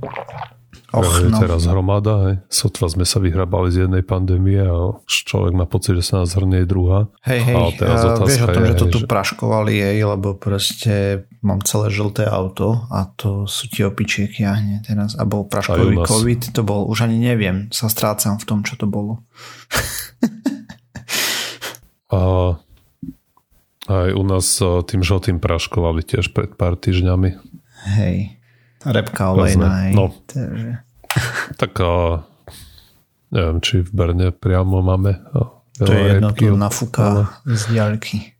Och, 0.95 1.19
je 1.19 1.29
no. 1.29 1.39
teraz 1.43 1.67
hromada, 1.67 2.13
hej. 2.23 2.35
Sotva 2.47 2.87
sme 2.87 3.03
sa 3.03 3.19
vyhrabali 3.19 3.67
z 3.67 3.83
jednej 3.83 3.99
pandémie 3.99 4.63
a 4.63 4.95
človek 5.03 5.51
má 5.51 5.67
pocit, 5.67 5.99
že 5.99 6.07
sa 6.07 6.23
nás 6.23 6.31
hrnie 6.31 6.63
druhá. 6.63 7.11
Hej, 7.27 7.51
hej, 7.51 7.55
a 7.59 7.63
teraz 7.75 7.99
uh, 7.99 8.23
vieš 8.23 8.47
o 8.47 8.49
tom, 8.55 8.63
je, 8.63 8.69
že 8.71 8.79
to 8.79 8.87
tu 8.87 8.99
že... 9.03 9.07
praškovali 9.09 9.75
jej, 9.75 9.97
lebo 10.07 10.39
proste 10.39 11.27
mám 11.43 11.59
celé 11.67 11.91
žlté 11.91 12.23
auto 12.23 12.87
a 12.87 13.11
to 13.11 13.43
sú 13.43 13.67
tie 13.67 13.83
opičie 13.83 14.31
kiahne 14.31 14.79
teraz. 14.87 15.19
A 15.19 15.27
bol 15.27 15.43
praškový. 15.43 15.99
COVID, 15.99 16.55
to 16.55 16.63
bol, 16.63 16.87
už 16.87 17.11
ani 17.11 17.19
neviem, 17.19 17.67
sa 17.75 17.91
strácam 17.91 18.39
v 18.39 18.45
tom, 18.47 18.63
čo 18.63 18.79
to 18.79 18.87
bolo. 18.87 19.19
a 22.15 22.55
aj 23.91 24.09
u 24.15 24.23
nás 24.23 24.47
tým 24.87 25.03
žltým 25.03 25.43
praškovali 25.43 26.07
tiež 26.07 26.31
pred 26.31 26.55
pár 26.55 26.79
týždňami. 26.79 27.35
Hej. 27.99 28.34
Repka 28.85 29.33
olejná. 29.33 29.91
No. 29.91 30.13
Takže... 30.25 30.81
Tak 31.61 31.79
uh, 31.79 32.19
neviem, 33.31 33.63
či 33.63 33.79
v 33.81 33.89
Berne 33.95 34.27
priamo 34.35 34.83
máme 34.83 35.15
uh, 35.31 35.47
To 35.79 35.87
je 35.87 36.19
jedno, 36.19 36.35
repky, 36.35 36.51
to 36.51 36.59
nafúka 36.59 37.03
ale... 37.07 37.23
z 37.55 37.61
diaľky. 37.71 38.35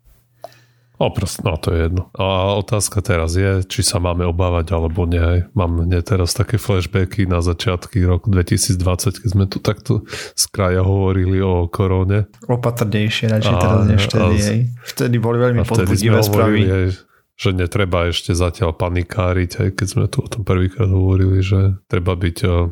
O, 0.95 1.11
proste, 1.11 1.43
no 1.43 1.59
to 1.59 1.75
je 1.75 1.91
jedno. 1.91 2.07
A 2.15 2.55
otázka 2.55 3.03
teraz 3.03 3.35
je, 3.35 3.67
či 3.67 3.83
sa 3.83 3.99
máme 3.99 4.23
obávať 4.23 4.71
alebo 4.71 5.03
nie. 5.03 5.43
Mám 5.51 5.83
mne 5.83 5.99
teraz 5.99 6.31
také 6.31 6.55
flashbacky 6.55 7.27
na 7.27 7.43
začiatky 7.43 7.99
roku 8.07 8.31
2020, 8.31 9.19
keď 9.19 9.29
sme 9.31 9.45
tu 9.51 9.59
takto 9.59 10.07
z 10.39 10.43
kraja 10.47 10.87
hovorili 10.87 11.43
o 11.43 11.67
korone. 11.67 12.31
Opatrnejšie 12.47 13.27
radšej 13.27 13.55
teraz 13.59 13.79
než 13.91 14.01
vtedy. 14.07 14.35
A, 14.39 14.51
vtedy 14.87 15.15
boli 15.19 15.37
veľmi 15.43 15.67
podbudivé 15.67 16.23
správy. 16.23 16.63
Hovorili, 16.63 16.95
že 17.35 17.51
netreba 17.51 18.07
ešte 18.07 18.31
zatiaľ 18.31 18.71
panikáriť, 18.75 19.59
aj 19.59 19.69
keď 19.75 19.87
sme 19.87 20.05
tu 20.07 20.23
o 20.23 20.31
tom 20.31 20.47
prvýkrát 20.47 20.87
hovorili, 20.87 21.43
že 21.43 21.75
treba 21.91 22.15
byť 22.15 22.37
eh, 22.47 22.71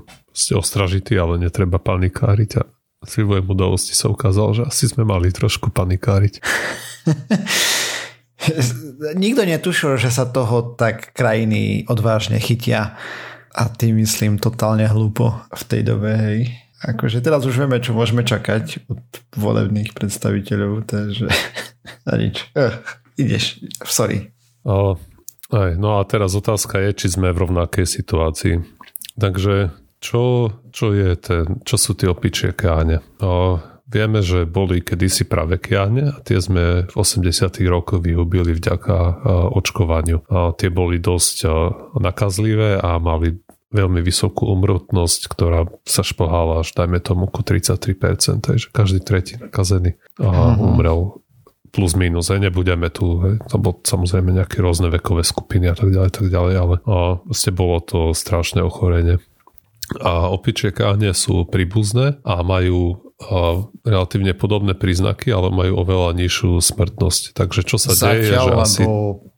ostražitý, 0.55 1.19
ale 1.19 1.39
netreba 1.39 1.77
panikáriť 1.77 2.51
a 2.59 2.63
s 3.03 3.19
udalosti 3.19 3.91
sa 3.91 4.07
ukázalo, 4.07 4.55
že 4.55 4.63
asi 4.63 4.87
sme 4.87 5.03
mali 5.03 5.27
trošku 5.27 5.75
panikáriť. 5.75 6.39
Nikto 9.19 9.43
netušil, 9.43 9.99
že 9.99 10.11
sa 10.11 10.27
toho 10.27 10.75
tak 10.79 11.11
krajiny 11.11 11.83
odvážne 11.87 12.39
chytia 12.39 12.95
a 13.53 13.69
tým 13.69 14.01
myslím 14.01 14.39
totálne 14.39 14.87
hlúpo 14.87 15.35
v 15.51 15.63
tej 15.67 15.81
dobe, 15.83 16.11
hej. 16.15 16.39
Akože 16.83 17.23
teraz 17.23 17.47
už 17.47 17.63
vieme, 17.63 17.79
čo 17.79 17.95
môžeme 17.95 18.27
čakať 18.27 18.91
od 18.91 18.99
volebných 19.39 19.95
predstaviteľov, 19.95 20.83
takže 20.83 21.31
a 22.09 22.11
nič. 22.19 22.43
Uh, 22.55 22.75
ideš, 23.15 23.63
sorry. 23.87 24.32
O, 24.63 24.95
aj, 25.53 25.71
no 25.77 25.99
a 25.99 26.07
teraz 26.07 26.33
otázka 26.33 26.79
je, 26.79 26.91
či 26.95 27.07
sme 27.13 27.35
v 27.35 27.41
rovnakej 27.47 27.85
situácii. 27.85 28.55
Takže 29.19 29.75
čo, 30.03 30.51
čo, 30.73 30.85
je 30.91 31.15
ten, 31.15 31.63
čo 31.63 31.75
sú 31.77 31.93
tie 31.93 32.09
opičie 32.09 32.51
káne? 32.55 33.03
O, 33.21 33.59
vieme, 33.93 34.25
že 34.25 34.49
boli 34.49 34.81
kedysi 34.81 35.29
práve 35.29 35.61
kiahne 35.61 36.15
a 36.15 36.19
tie 36.25 36.41
sme 36.41 36.89
v 36.89 36.93
80 36.95 37.53
rokoch 37.69 38.01
vyhubili 38.01 38.57
vďaka 38.57 39.23
očkovaniu. 39.53 40.25
A 40.33 40.51
tie 40.57 40.73
boli 40.73 40.97
dosť 40.97 41.45
nakazlivé 42.01 42.81
a 42.81 42.97
mali 42.97 43.43
veľmi 43.73 44.05
vysokú 44.05 44.53
umrtnosť, 44.53 45.21
ktorá 45.27 45.65
sa 45.83 46.05
šplhala 46.05 46.61
až 46.61 46.77
dajme 46.77 47.01
tomu 47.01 47.25
ku 47.25 47.41
33%, 47.41 48.45
takže 48.45 48.69
každý 48.69 49.01
tretí 49.01 49.33
nakazený 49.41 49.97
uh-huh. 50.21 50.61
umrel 50.61 51.22
plus 51.73 51.97
minus, 51.97 52.29
aj 52.29 52.37
nebudeme 52.37 52.93
tu, 52.93 53.17
hej, 53.25 53.41
to 53.49 53.57
bolo 53.57 53.81
samozrejme 53.81 54.29
nejaké 54.29 54.61
rôzne 54.61 54.93
vekové 54.93 55.25
skupiny 55.25 55.73
a 55.73 55.75
tak 55.75 55.89
ďalej, 55.89 56.09
tak 56.13 56.27
ďalej, 56.29 56.53
ale 56.53 56.75
a, 56.85 57.17
ste 57.33 57.49
bolo 57.49 57.81
to 57.81 58.13
strašné 58.13 58.61
ochorenie. 58.61 59.17
A 59.99 60.31
opičie 60.31 60.71
káhne 60.71 61.11
sú 61.17 61.49
príbuzné 61.49 62.21
a 62.21 62.45
majú 62.45 63.01
a, 63.17 63.65
relatívne 63.81 64.37
podobné 64.37 64.77
príznaky, 64.77 65.33
ale 65.33 65.49
majú 65.49 65.81
oveľa 65.81 66.13
nižšiu 66.13 66.61
smrtnosť. 66.61 67.33
Takže 67.33 67.61
čo 67.65 67.81
sa 67.81 67.97
Zatiaľ, 67.97 68.13
deje, 68.13 68.29
že 68.37 68.51
asi... 68.53 68.81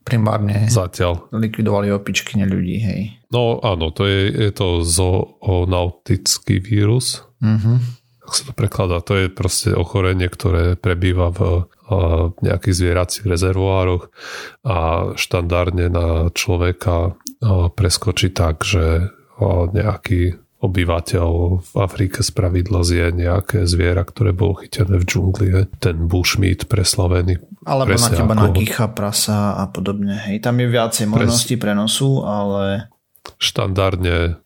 primárne 0.04 0.68
Zatiaľ. 0.68 1.32
likvidovali 1.32 1.88
opičky 1.96 2.36
na 2.36 2.52
ľudí, 2.52 2.84
hej. 2.84 3.16
No 3.32 3.64
áno, 3.64 3.96
to 3.96 4.04
je, 4.04 4.28
je 4.28 4.52
to 4.52 4.84
zoonautický 4.84 6.60
vírus. 6.60 7.24
Mhm 7.40 8.04
ak 8.26 8.34
sa 8.34 8.44
to 8.50 8.54
prekladá, 8.58 8.98
to 9.06 9.14
je 9.22 9.26
proste 9.30 9.70
ochorenie, 9.70 10.26
ktoré 10.26 10.74
prebýva 10.74 11.30
v 11.30 11.70
nejakých 12.42 12.76
zvieracích 12.76 13.26
rezervoároch 13.26 14.10
a 14.66 15.12
štandardne 15.14 15.88
na 15.94 16.08
človeka 16.34 17.14
preskočí 17.78 18.34
tak, 18.34 18.66
že 18.66 19.14
nejaký 19.76 20.42
obyvateľ 20.66 21.30
v 21.62 21.74
Afrike 21.78 22.26
z 22.26 22.34
pravidla 22.34 22.82
zje 22.82 23.14
nejaké 23.14 23.70
zviera, 23.70 24.02
ktoré 24.02 24.34
bolo 24.34 24.66
chytené 24.66 24.98
v 24.98 25.06
džungli. 25.06 25.48
Ten 25.78 26.10
bushmeat 26.10 26.66
preslavený. 26.66 27.38
Alebo 27.70 27.94
na 27.94 28.10
teba 28.10 28.34
ako... 28.34 28.42
nakýcha 28.50 28.88
prasa 28.90 29.62
a 29.62 29.70
podobne. 29.70 30.18
Hej, 30.26 30.42
tam 30.42 30.58
je 30.58 30.68
viacej 30.72 31.06
možností 31.06 31.56
Pres... 31.60 31.64
prenosu, 31.70 32.26
ale... 32.26 32.90
Štandardne 33.38 34.42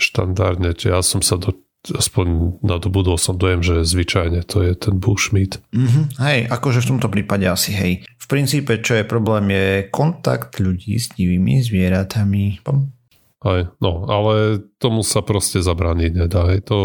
štandardne, 0.00 0.74
ja 0.74 1.00
som 1.02 1.22
sa 1.22 1.38
do 1.38 1.54
aspoň 1.92 2.58
nadobudol 2.64 3.20
som 3.20 3.36
dojem, 3.36 3.60
že 3.60 3.84
zvyčajne 3.84 4.40
to 4.48 4.64
je 4.64 4.72
ten 4.72 4.96
bushmeat. 4.96 5.60
Mm-hmm. 5.76 6.04
Hej, 6.16 6.38
akože 6.48 6.80
v 6.80 6.88
tomto 6.96 7.08
prípade 7.12 7.44
asi 7.44 7.76
hej. 7.76 7.92
V 8.16 8.26
princípe, 8.26 8.80
čo 8.80 8.96
je 8.96 9.04
problém, 9.04 9.52
je 9.52 9.68
kontakt 9.92 10.56
ľudí 10.56 10.96
s 10.96 11.12
divými 11.12 11.60
zvieratami. 11.60 12.64
Aj, 13.44 13.68
no, 13.84 14.08
ale 14.08 14.64
tomu 14.80 15.04
sa 15.04 15.20
proste 15.20 15.60
zabrániť 15.60 16.12
nedá. 16.16 16.48
Hej. 16.48 16.64
To, 16.72 16.80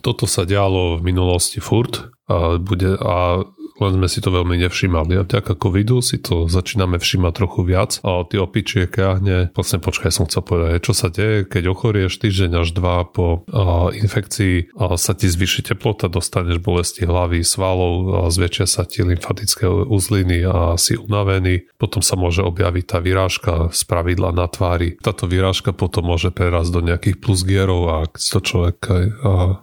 toto 0.00 0.24
sa 0.24 0.48
dialo 0.48 0.96
v 0.96 1.04
minulosti 1.04 1.60
furt 1.60 2.08
a, 2.24 2.56
bude, 2.56 2.96
a 2.96 3.44
len 3.78 3.98
sme 3.98 4.08
si 4.10 4.18
to 4.18 4.34
veľmi 4.34 4.58
nevšimali. 4.66 5.18
A 5.18 5.26
vďaka 5.26 5.54
covidu 5.58 6.02
si 6.02 6.18
to 6.18 6.50
začíname 6.50 6.98
všímať 6.98 7.32
trochu 7.34 7.60
viac. 7.66 8.02
A 8.02 8.22
tie 8.26 8.38
opičie 8.42 8.90
káhne, 8.90 9.50
vlastne 9.54 9.78
počkaj, 9.78 10.10
som 10.10 10.26
chcel 10.26 10.42
povedať, 10.42 10.82
čo 10.82 10.94
sa 10.94 11.08
deje, 11.08 11.46
keď 11.46 11.70
ochorieš 11.70 12.18
týždeň 12.18 12.66
až 12.66 12.68
dva 12.74 13.06
po 13.06 13.46
a, 13.48 13.90
infekcii 13.94 14.74
a 14.78 14.98
sa 14.98 15.12
ti 15.14 15.30
zvýši 15.30 15.72
teplota, 15.72 16.10
dostaneš 16.10 16.58
bolesti 16.58 17.06
hlavy, 17.06 17.46
svalov, 17.46 17.92
a 18.18 18.20
zväčšia 18.28 18.66
sa 18.66 18.82
ti 18.88 19.04
lymfatické 19.06 19.68
uzliny 19.68 20.42
a 20.44 20.74
si 20.80 20.98
unavený. 20.98 21.70
Potom 21.78 22.02
sa 22.02 22.18
môže 22.18 22.42
objaviť 22.42 22.84
tá 22.84 22.98
vyrážka 22.98 23.70
z 23.70 23.82
pravidla 23.86 24.34
na 24.34 24.50
tvári. 24.50 24.98
Táto 24.98 25.30
vyrážka 25.30 25.70
potom 25.70 26.10
môže 26.10 26.34
prerásť 26.34 26.70
do 26.74 26.80
nejakých 26.82 27.20
plusgierov 27.20 27.82
a 27.88 27.96
keď 28.10 28.22
to 28.22 28.40
človek 28.42 28.78
aj 28.88 29.04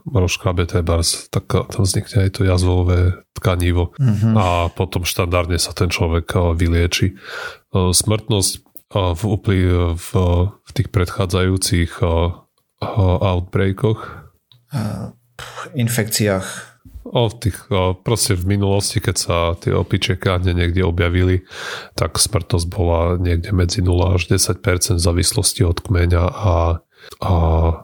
rozškrabe 0.05 0.63
trebárs, 0.69 1.27
tak 1.33 1.49
tam 1.49 1.83
vznikne 1.83 2.27
aj 2.27 2.31
to 2.35 2.41
jazvové 2.47 3.24
tkanivo 3.35 3.91
mm-hmm. 3.99 4.33
a 4.33 4.47
potom 4.71 5.03
štandardne 5.03 5.59
sa 5.59 5.75
ten 5.75 5.91
človek 5.91 6.27
eh, 6.33 6.41
vylieči. 6.55 7.07
Eh, 7.13 7.91
smrtnosť 7.91 8.51
eh, 8.55 8.61
v, 9.13 9.21
úplný, 9.27 9.61
v, 9.99 10.09
v 10.55 10.69
tých 10.71 10.89
predchádzajúcich 10.89 11.99
outbreakoch 12.95 13.99
infekciách 15.75 16.75
O, 17.05 17.29
v 17.29 17.37
tých, 17.37 17.69
proste 18.01 18.33
v 18.33 18.57
minulosti, 18.57 18.97
keď 18.97 19.15
sa 19.15 19.53
tie 19.61 19.69
opičie 19.77 20.17
kádne 20.17 20.57
niekde 20.57 20.81
objavili, 20.81 21.45
tak 21.93 22.17
smrtnosť 22.17 22.65
bola 22.65 23.21
niekde 23.21 23.53
medzi 23.53 23.85
0 23.85 24.17
až 24.17 24.25
10% 24.25 24.57
v 24.97 25.05
závislosti 25.05 25.61
od 25.69 25.85
kmeňa 25.85 26.25
a, 26.25 26.81
a, 27.21 27.33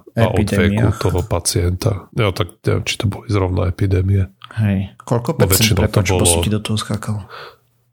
a 0.03 0.25
od 0.27 0.49
veku 0.49 0.87
toho 0.99 1.21
pacienta. 1.25 2.11
Ja 2.13 2.31
tak 2.35 2.61
neviem, 2.65 2.83
či 2.85 2.95
to 2.99 3.05
boli 3.07 3.27
zrovna 3.31 3.71
epidémie. 3.71 4.29
Hej. 4.59 4.95
Koľko 5.01 5.39
no, 5.39 5.47
percent, 5.47 5.77
prepáč, 5.79 6.11
to 6.11 6.19
bolo... 6.19 6.43
do 6.43 6.61
toho 6.61 6.77
skákal? 6.77 7.17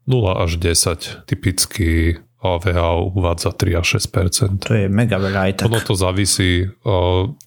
0 0.09 0.41
až 0.41 0.57
10. 0.57 1.29
Typicky 1.29 2.19
VHO 2.39 3.11
uvádza 3.19 3.51
3 3.51 3.83
až 3.83 3.99
6% 3.99 4.63
To 4.63 4.71
je 4.71 4.87
mega 4.87 5.19
veľa 5.19 5.51
aj 5.51 5.53
tak. 5.59 5.65
Ono 5.67 5.83
to 5.83 5.91
závisí, 5.91 6.63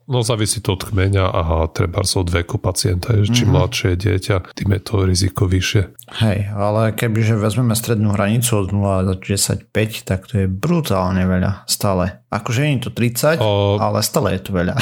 no 0.05 0.18
závisí 0.20 0.61
to 0.61 0.76
od 0.76 0.85
kmeňa 0.92 1.24
a 1.33 1.42
treba 1.72 2.05
od 2.05 2.28
veku 2.28 2.61
pacienta. 2.61 3.16
Mm-hmm. 3.16 3.33
Čím 3.33 3.48
mladšie 3.57 3.88
je 3.96 3.98
dieťa, 4.05 4.37
tým 4.52 4.68
je 4.76 4.81
to 4.85 4.94
riziko 5.09 5.48
vyššie. 5.48 5.83
Hej, 6.20 6.38
ale 6.52 6.92
kebyže 6.92 7.40
vezmeme 7.40 7.72
strednú 7.72 8.12
hranicu 8.12 8.52
od 8.61 8.68
0 8.68 9.09
do 9.09 9.14
10, 9.16 9.72
5, 9.72 10.05
tak 10.05 10.28
to 10.28 10.44
je 10.44 10.46
brutálne 10.46 11.24
veľa 11.24 11.64
stále. 11.64 12.20
Akože 12.28 12.61
nie 12.68 12.76
je 12.76 12.85
to 12.88 12.92
30, 12.92 13.40
o... 13.40 13.81
ale 13.81 14.05
stále 14.05 14.37
je 14.37 14.42
to 14.44 14.52
veľa. 14.52 14.76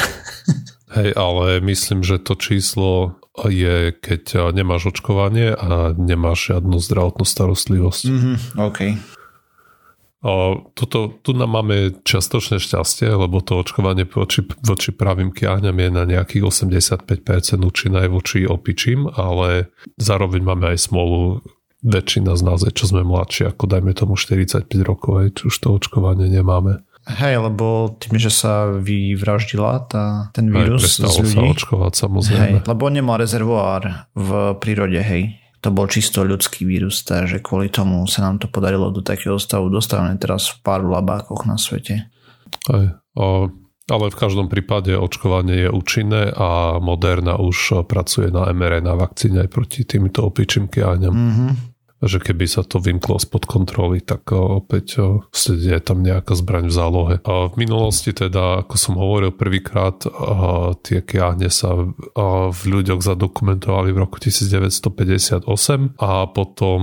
Hej, 0.98 1.14
ale 1.14 1.62
myslím, 1.62 2.02
že 2.02 2.18
to 2.18 2.34
číslo 2.34 3.14
je, 3.46 3.94
keď 3.94 4.50
nemáš 4.50 4.90
očkovanie 4.90 5.54
a 5.54 5.94
nemáš 5.94 6.50
žiadnu 6.50 6.82
zdravotnú 6.82 7.22
starostlivosť. 7.22 8.04
Mm-hmm, 8.10 8.36
OK. 8.58 8.80
O, 10.20 10.68
toto, 10.76 11.16
tu 11.24 11.32
nám 11.32 11.48
máme 11.48 12.04
častočné 12.04 12.60
šťastie, 12.60 13.08
lebo 13.08 13.40
to 13.40 13.56
očkovanie 13.56 14.04
voči, 14.04 14.44
voči 14.60 14.92
pravým 14.92 15.32
kiahňam 15.32 15.72
je 15.72 15.88
na 15.88 16.04
nejakých 16.04 16.44
85% 16.44 17.08
účinné 17.64 18.04
voči 18.12 18.44
opičím, 18.44 19.08
ale 19.08 19.72
zároveň 19.96 20.44
máme 20.44 20.76
aj 20.76 20.92
smolu 20.92 21.40
väčšina 21.80 22.36
z 22.36 22.42
nás, 22.44 22.60
čo 22.60 22.84
sme 22.84 23.00
mladší, 23.00 23.48
ako 23.48 23.64
dajme 23.64 23.96
tomu 23.96 24.20
45 24.20 24.68
rokov, 24.84 25.24
aj, 25.24 25.28
už 25.48 25.56
to 25.56 25.68
očkovanie 25.72 26.28
nemáme. 26.28 26.84
Hej, 27.08 27.40
lebo 27.40 27.96
tým, 27.96 28.20
že 28.20 28.28
sa 28.28 28.68
vyvraždila 28.76 29.88
tá, 29.88 30.28
ten 30.36 30.52
vírus 30.52 31.00
z 31.00 31.08
ľudí. 31.08 31.32
sa 31.32 31.40
očkovať, 31.48 31.92
samozrejme. 31.96 32.60
Hej, 32.60 32.68
lebo 32.68 32.92
nemá 32.92 33.16
rezervoár 33.16 34.04
v 34.12 34.52
prírode, 34.60 35.00
hej 35.00 35.39
to 35.60 35.68
bol 35.68 35.84
čisto 35.88 36.24
ľudský 36.24 36.64
vírus, 36.64 37.04
takže 37.04 37.44
kvôli 37.44 37.68
tomu 37.68 38.08
sa 38.08 38.24
nám 38.24 38.40
to 38.40 38.48
podarilo 38.48 38.88
do 38.88 39.04
takého 39.04 39.36
stavu 39.36 39.68
dostávame 39.68 40.16
teraz 40.16 40.48
v 40.48 40.56
pár 40.64 40.80
labákoch 40.84 41.44
na 41.44 41.60
svete. 41.60 42.08
Aj, 42.66 42.86
o, 43.16 43.52
ale 43.86 44.06
v 44.08 44.16
každom 44.16 44.48
prípade 44.48 44.96
očkovanie 44.96 45.68
je 45.68 45.70
účinné 45.70 46.32
a 46.32 46.80
Moderna 46.80 47.36
už 47.36 47.84
pracuje 47.84 48.32
na 48.32 48.48
mRNA 48.50 48.92
vakcíne 48.96 49.44
aj 49.44 49.50
proti 49.52 49.84
týmto 49.84 50.26
opičím 50.28 50.66
kiahňam. 50.66 51.14
Mm-hmm 51.14 51.69
že 52.00 52.16
keby 52.16 52.48
sa 52.48 52.64
to 52.64 52.80
vymklo 52.80 53.20
spod 53.20 53.44
kontroly, 53.44 54.00
tak 54.00 54.32
opäť 54.32 55.04
je 55.36 55.78
tam 55.84 56.00
nejaká 56.00 56.32
zbraň 56.32 56.72
v 56.72 56.74
zálohe. 56.74 57.14
A 57.28 57.52
v 57.52 57.54
minulosti 57.60 58.16
teda, 58.16 58.64
ako 58.64 58.74
som 58.80 58.96
hovoril 58.96 59.36
prvýkrát, 59.36 60.00
tie 60.80 61.04
kiahne 61.04 61.52
sa 61.52 61.92
v 62.50 62.60
ľuďoch 62.64 63.04
zadokumentovali 63.04 63.92
v 63.92 63.98
roku 64.00 64.16
1958 64.16 65.44
a 66.00 66.12
potom 66.32 66.80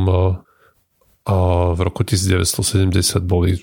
v 1.73 1.80
roku 1.82 2.06
1970 2.06 3.25
boli 3.25 3.58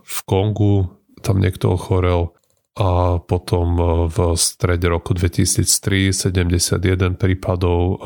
v 0.00 0.18
Kongu, 0.22 0.86
tam 1.20 1.42
niekto 1.42 1.74
ochorel 1.74 2.32
a 2.78 3.18
potom 3.20 3.74
v 4.08 4.16
strede 4.38 4.88
roku 4.88 5.12
2003 5.12 6.14
71 6.14 7.18
prípadov 7.20 8.00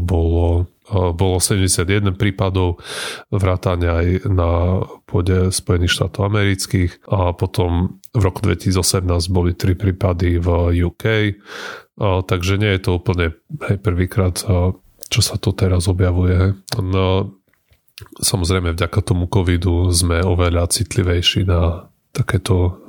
bolo 0.00 0.71
bolo 0.92 1.40
71 1.40 2.12
prípadov 2.20 2.78
vrátania 3.32 4.04
aj 4.04 4.08
na 4.28 4.50
pôde 5.08 5.48
Spojených 5.48 5.96
štátov 5.96 6.28
amerických 6.28 7.08
a 7.08 7.32
potom 7.32 8.02
v 8.12 8.22
roku 8.22 8.44
2018 8.44 9.08
boli 9.32 9.56
3 9.56 9.72
prípady 9.72 10.36
v 10.36 10.48
UK, 10.84 11.04
takže 12.28 12.60
nie 12.60 12.76
je 12.76 12.80
to 12.84 12.90
úplne 13.00 13.32
hej, 13.64 13.76
prvýkrát, 13.80 14.36
čo 15.08 15.20
sa 15.24 15.40
to 15.40 15.56
teraz 15.56 15.88
objavuje. 15.88 16.60
No, 16.76 17.40
samozrejme 18.20 18.76
vďaka 18.76 19.00
tomu 19.00 19.32
covidu 19.32 19.88
sme 19.92 20.20
oveľa 20.20 20.68
citlivejší 20.68 21.48
na 21.48 21.88
takéto 22.12 22.82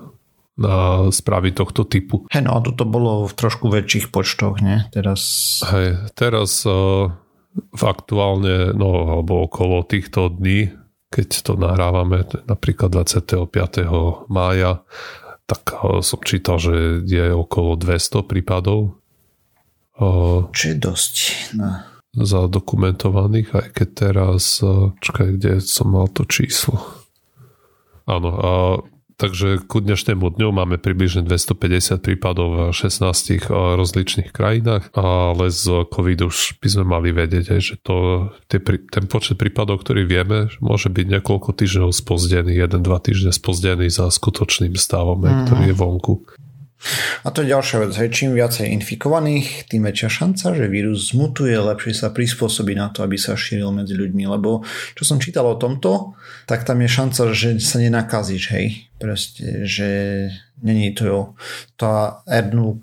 na 0.53 1.09
správy 1.09 1.49
tohto 1.49 1.81
typu. 1.81 2.29
Hej, 2.29 2.45
no 2.45 2.53
a 2.53 2.59
toto 2.61 2.85
bolo 2.85 3.25
v 3.25 3.33
trošku 3.33 3.73
väčších 3.73 4.13
počtoch, 4.13 4.61
nie? 4.61 4.85
Teraz... 4.93 5.21
Hej, 5.65 6.13
teraz 6.13 6.61
uh, 6.69 7.09
v 7.53 7.83
aktuálne, 7.85 8.73
no 8.73 9.19
alebo 9.19 9.45
okolo 9.45 9.85
týchto 9.85 10.29
dní, 10.29 10.73
keď 11.13 11.29
to 11.45 11.53
nahrávame 11.53 12.25
napríklad 12.49 12.89
25. 12.89 13.53
mája, 14.29 14.81
tak 15.45 15.77
eh, 15.77 16.01
som 16.01 16.19
čítal, 16.25 16.57
že 16.57 17.05
je 17.05 17.25
okolo 17.29 17.77
200 17.77 18.25
prípadov. 18.25 18.97
Eh, 20.01 20.39
Čo 20.49 20.65
je 20.73 20.77
dosť. 20.77 21.15
No. 21.57 21.69
Zadokumentovaných, 22.13 23.49
aj 23.53 23.67
keď 23.73 23.89
teraz, 23.93 24.61
eh, 24.65 24.93
čakaj, 24.97 25.37
kde 25.37 25.61
som 25.61 25.93
mal 25.93 26.09
to 26.09 26.25
číslo. 26.25 26.81
Áno, 28.03 28.29
a 28.35 28.51
Takže 29.13 29.61
ku 29.69 29.77
dnešnému 29.77 30.25
dňu 30.35 30.49
máme 30.49 30.81
približne 30.81 31.21
250 31.21 32.01
prípadov 32.01 32.47
v 32.49 32.59
16 32.73 33.13
eh, 33.13 33.39
rozličných 33.49 34.29
krajinách, 34.33 34.89
ale 34.97 35.53
z 35.53 35.85
COVID 35.89 36.19
už 36.25 36.57
by 36.57 36.67
sme 36.67 36.85
mali 36.85 37.09
vedieť, 37.13 37.61
že 37.61 37.75
to, 37.79 38.29
ten 38.49 39.05
počet 39.05 39.37
prípadov, 39.37 39.85
ktorý 39.85 40.05
vieme, 40.09 40.49
môže 40.59 40.89
byť 40.89 41.05
niekoľko 41.19 41.49
týždňov 41.53 41.89
spozdený, 41.93 42.57
1-2 42.57 42.81
týždne 43.05 43.31
spozdený 43.31 43.87
za 43.93 44.09
skutočným 44.09 44.73
stavom, 44.73 45.21
mm-hmm. 45.21 45.43
ktorý 45.45 45.63
je 45.69 45.75
vonku. 45.75 46.13
A 47.23 47.31
to 47.31 47.41
je 47.43 47.51
ďalšia 47.55 47.77
vec. 47.87 47.91
Hej. 47.95 48.09
Čím 48.11 48.35
viacej 48.35 48.67
infikovaných, 48.75 49.71
tým 49.71 49.87
väčšia 49.87 50.09
šanca, 50.11 50.53
že 50.55 50.65
vírus 50.67 51.15
zmutuje, 51.15 51.55
lepšie 51.55 51.95
sa 51.95 52.11
prispôsobí 52.11 52.75
na 52.75 52.91
to, 52.91 53.03
aby 53.07 53.15
sa 53.15 53.39
šíril 53.39 53.71
medzi 53.71 53.95
ľuďmi. 53.95 54.23
Lebo 54.27 54.67
čo 54.93 55.03
som 55.07 55.17
čítal 55.19 55.47
o 55.47 55.55
tomto, 55.55 56.19
tak 56.45 56.67
tam 56.67 56.83
je 56.83 56.89
šanca, 56.91 57.21
že 57.31 57.49
sa 57.63 57.79
nenakazíš. 57.79 58.43
Hej. 58.51 58.91
Proste, 58.99 59.67
že 59.67 59.89
není 60.63 60.95
to, 60.95 61.35
tá 61.75 62.23
R0 62.23 62.79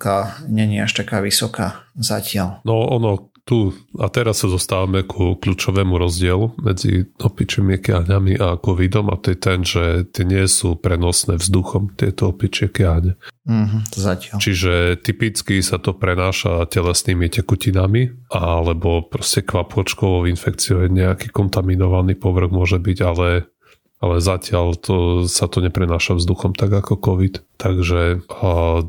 není 0.52 0.76
až 0.84 0.92
taká 1.00 1.24
vysoká 1.24 1.88
zatiaľ. 1.96 2.60
No 2.68 2.84
ono, 2.84 3.29
tu 3.44 3.74
a 3.98 4.06
teraz 4.12 4.44
sa 4.44 4.48
zostávame 4.48 5.02
ku 5.02 5.36
kľúčovému 5.36 5.96
rozdielu 5.96 6.60
medzi 6.60 7.08
opičími 7.18 7.80
kiahňami 7.80 8.38
a 8.38 8.60
covidom 8.60 9.10
a 9.10 9.18
to 9.18 9.34
je 9.34 9.38
ten, 9.38 9.60
že 9.66 10.08
tie 10.12 10.24
nie 10.24 10.44
sú 10.46 10.76
prenosné 10.78 11.40
vzduchom, 11.40 11.96
tieto 11.96 12.30
opičie 12.30 12.70
kiahne. 12.70 13.18
Mm-hmm, 13.48 13.80
zatiaľ. 13.96 14.38
Čiže 14.38 14.72
typicky 15.02 15.58
sa 15.64 15.80
to 15.80 15.96
prenáša 15.96 16.68
telesnými 16.68 17.26
tekutinami 17.26 18.30
alebo 18.30 19.04
proste 19.08 19.42
kvapôčkovou 19.42 20.28
infekciou 20.28 20.86
je 20.86 20.90
nejaký 20.92 21.32
kontaminovaný 21.34 22.14
povrch 22.14 22.52
môže 22.52 22.78
byť, 22.78 22.98
ale 23.02 23.50
ale 24.00 24.16
zatiaľ 24.16 24.80
to, 24.80 25.28
sa 25.28 25.44
to 25.44 25.60
neprenáša 25.60 26.16
vzduchom 26.16 26.56
tak 26.56 26.72
ako 26.72 26.96
COVID. 26.96 27.44
Takže 27.60 28.24
a, 28.32 28.80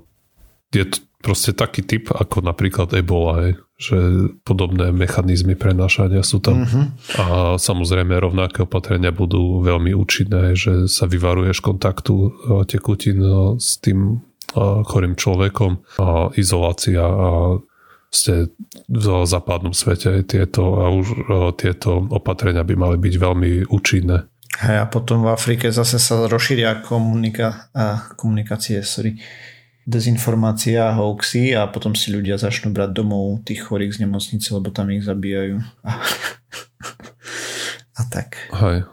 je 0.71 0.85
to 0.87 0.97
proste 1.21 1.53
taký 1.53 1.85
typ 1.85 2.09
ako 2.09 2.41
napríklad 2.41 2.89
Ebola, 2.95 3.45
hej, 3.45 3.53
že 3.81 3.97
podobné 4.45 4.93
mechanizmy 4.93 5.57
prenášania 5.57 6.21
sú 6.21 6.37
tam. 6.37 6.61
Mm-hmm. 6.61 6.85
A 7.17 7.25
samozrejme 7.57 8.13
rovnaké 8.21 8.61
opatrenia 8.61 9.09
budú 9.09 9.65
veľmi 9.65 9.97
účinné, 9.97 10.53
že 10.53 10.85
sa 10.85 11.09
vyvaruješ 11.09 11.65
kontaktu 11.65 12.13
e, 12.13 12.29
tekutín 12.69 13.25
e, 13.25 13.33
s 13.57 13.81
tým 13.81 14.21
e, 14.53 14.63
chorým 14.85 15.17
človekom 15.17 15.81
a 15.97 16.29
izolácia 16.37 17.01
a 17.01 17.57
ste 18.11 18.51
v 18.91 19.07
západnom 19.23 19.71
svete 19.71 20.27
tieto, 20.27 20.83
a 20.83 20.91
už 20.91 21.07
tieto 21.55 22.05
opatrenia 22.11 22.61
by 22.67 22.75
mali 22.75 22.97
byť 22.99 23.15
veľmi 23.15 23.51
účinné. 23.71 24.27
A 24.59 24.83
potom 24.83 25.23
v 25.23 25.31
Afrike 25.31 25.71
zase 25.71 25.95
sa 25.95 26.27
rozšíria 26.27 26.83
komunika- 26.83 27.71
a 27.71 28.11
komunikácie, 28.19 28.83
sorry, 28.83 29.15
dezinformácia, 29.85 30.93
hoaxy 30.93 31.57
a 31.57 31.65
potom 31.67 31.97
si 31.97 32.13
ľudia 32.13 32.37
začnú 32.37 32.69
brať 32.69 32.93
domov 32.93 33.41
tých 33.43 33.65
chorých 33.65 33.97
z 33.97 34.07
nemocnice, 34.07 34.47
lebo 34.53 34.69
tam 34.69 34.93
ich 34.93 35.01
zabíjajú. 35.05 35.57
A, 35.81 35.91
a 37.99 38.01
tak. 38.09 38.37
Hej. 38.53 38.85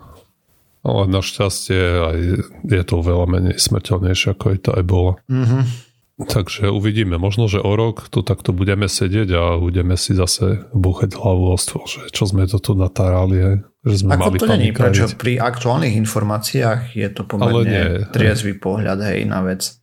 Ale 0.87 1.03
našťastie 1.11 1.83
aj 2.01 2.18
je 2.64 2.83
to 2.87 2.96
veľa 3.05 3.27
menej 3.29 3.57
smrteľnejšie 3.61 4.33
ako 4.33 4.44
je 4.55 4.59
tá 4.62 4.72
ebola. 4.81 5.20
Mm-hmm. 5.29 5.88
Takže 6.18 6.74
uvidíme. 6.74 7.14
Možno, 7.14 7.46
že 7.46 7.62
o 7.62 7.79
rok 7.79 8.11
tu 8.11 8.27
takto 8.27 8.51
budeme 8.51 8.90
sedieť 8.90 9.29
a 9.38 9.42
budeme 9.55 9.94
si 9.94 10.18
zase 10.18 10.66
búchať 10.74 11.14
hlavu 11.14 11.55
o 11.55 11.57
stôl, 11.61 11.87
že 11.87 12.11
čo 12.11 12.27
sme 12.27 12.42
to 12.51 12.59
tu 12.59 12.74
natárali, 12.74 13.62
že 13.87 14.03
sme 14.03 14.18
Ako 14.18 14.22
mali 14.27 14.38
to 14.42 14.46
není, 14.51 14.70
prečo 14.74 15.07
pri 15.14 15.38
aktuálnych 15.38 15.94
informáciách 15.94 16.98
je 16.98 17.09
to 17.14 17.22
pomerne 17.22 18.11
triezvy 18.11 18.59
pohľad 18.59 18.98
hej, 19.14 19.31
na 19.31 19.46
vec. 19.46 19.78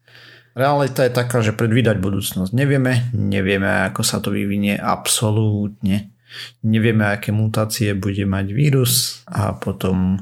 Realita 0.55 1.03
je 1.03 1.11
taká, 1.11 1.43
že 1.43 1.51
predvídať 1.51 1.99
budúcnosť 1.99 2.55
nevieme, 2.55 3.11
nevieme, 3.11 3.91
ako 3.91 4.01
sa 4.07 4.23
to 4.23 4.31
vyvinie 4.31 4.79
absolútne. 4.79 6.15
Nevieme, 6.63 7.07
aké 7.07 7.31
mutácie 7.31 7.95
bude 7.95 8.23
mať 8.27 8.51
vírus 8.51 9.23
a 9.27 9.55
potom 9.55 10.19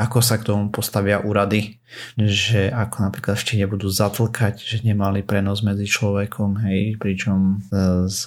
ako 0.00 0.24
sa 0.24 0.40
k 0.40 0.48
tomu 0.48 0.72
postavia 0.72 1.20
úrady, 1.20 1.76
že 2.16 2.72
ako 2.72 3.04
napríklad 3.04 3.36
ešte 3.36 3.60
nebudú 3.60 3.92
zatlkať, 3.92 4.56
že 4.56 4.80
nemali 4.80 5.20
prenos 5.20 5.60
medzi 5.60 5.84
človekom, 5.84 6.56
hej, 6.64 6.96
pričom 6.96 7.60
e, 7.68 8.08
z 8.08 8.20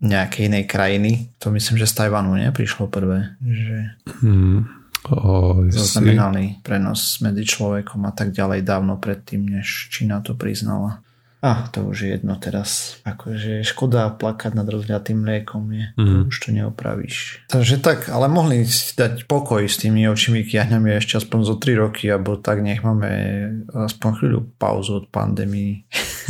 nejakej 0.00 0.48
inej 0.48 0.64
krajiny. 0.64 1.12
To 1.44 1.52
myslím, 1.52 1.76
že 1.76 1.84
z 1.84 1.96
Tajvanu 2.00 2.32
neprišlo 2.32 2.88
prvé, 2.88 3.36
že 3.44 3.92
hmm. 4.24 4.77
Zaznamenali 5.68 6.60
prenos 6.62 7.20
medzi 7.24 7.44
človekom 7.44 8.04
a 8.08 8.12
tak 8.12 8.32
ďalej 8.32 8.64
dávno 8.64 9.00
predtým, 9.00 9.46
než 9.46 9.88
Čína 9.88 10.20
to 10.20 10.36
priznala. 10.36 11.02
A 11.38 11.70
to 11.70 11.86
už 11.86 12.02
je 12.02 12.08
jedno 12.18 12.34
teraz. 12.34 12.98
Akože 13.06 13.62
škoda 13.62 14.10
plakať 14.10 14.58
nad 14.58 14.66
rozliatým 14.66 15.22
mliekom 15.22 15.70
je. 15.70 15.86
Mm. 15.94 16.26
Už 16.26 16.34
to 16.34 16.50
neopravíš. 16.50 17.46
Takže 17.46 17.78
tak, 17.78 18.10
ale 18.10 18.26
mohli 18.26 18.66
si 18.66 18.98
dať 18.98 19.30
pokoj 19.30 19.62
s 19.62 19.78
tými 19.78 20.10
očimi 20.10 20.42
kiahňami 20.42 20.98
ešte 20.98 21.22
aspoň 21.22 21.38
zo 21.46 21.54
3 21.54 21.78
roky, 21.78 22.10
alebo 22.10 22.34
tak 22.42 22.66
nech 22.66 22.82
máme 22.82 23.10
aspoň 23.70 24.10
chvíľu 24.18 24.40
pauzu 24.58 24.98
od 24.98 25.06
pandémii. 25.14 25.86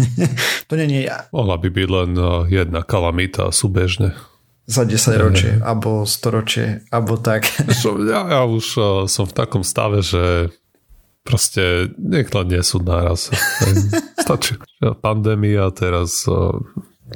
to 0.68 0.76
nie 0.76 1.08
je... 1.08 1.12
Mohla 1.32 1.56
by 1.56 1.68
byť 1.72 1.88
len 1.88 2.10
eh, 2.12 2.28
jedna 2.60 2.84
kalamita 2.84 3.48
súbežne. 3.48 4.12
Za 4.68 4.84
10 4.84 5.16
ročie, 5.16 5.52
alebo 5.64 6.04
100 6.04 6.28
ročie, 6.28 6.66
alebo 6.92 7.16
tak. 7.16 7.48
ja, 8.12 8.20
ja 8.28 8.40
už 8.44 8.66
uh, 8.76 8.84
som 9.08 9.24
v 9.24 9.32
takom 9.32 9.64
stave, 9.64 10.04
že 10.04 10.52
Proste 11.28 11.92
nie 12.00 12.62
sú 12.64 12.80
naraz. 12.80 13.28
Stačí. 14.24 14.56
Pandémia, 15.04 15.68
teraz 15.76 16.24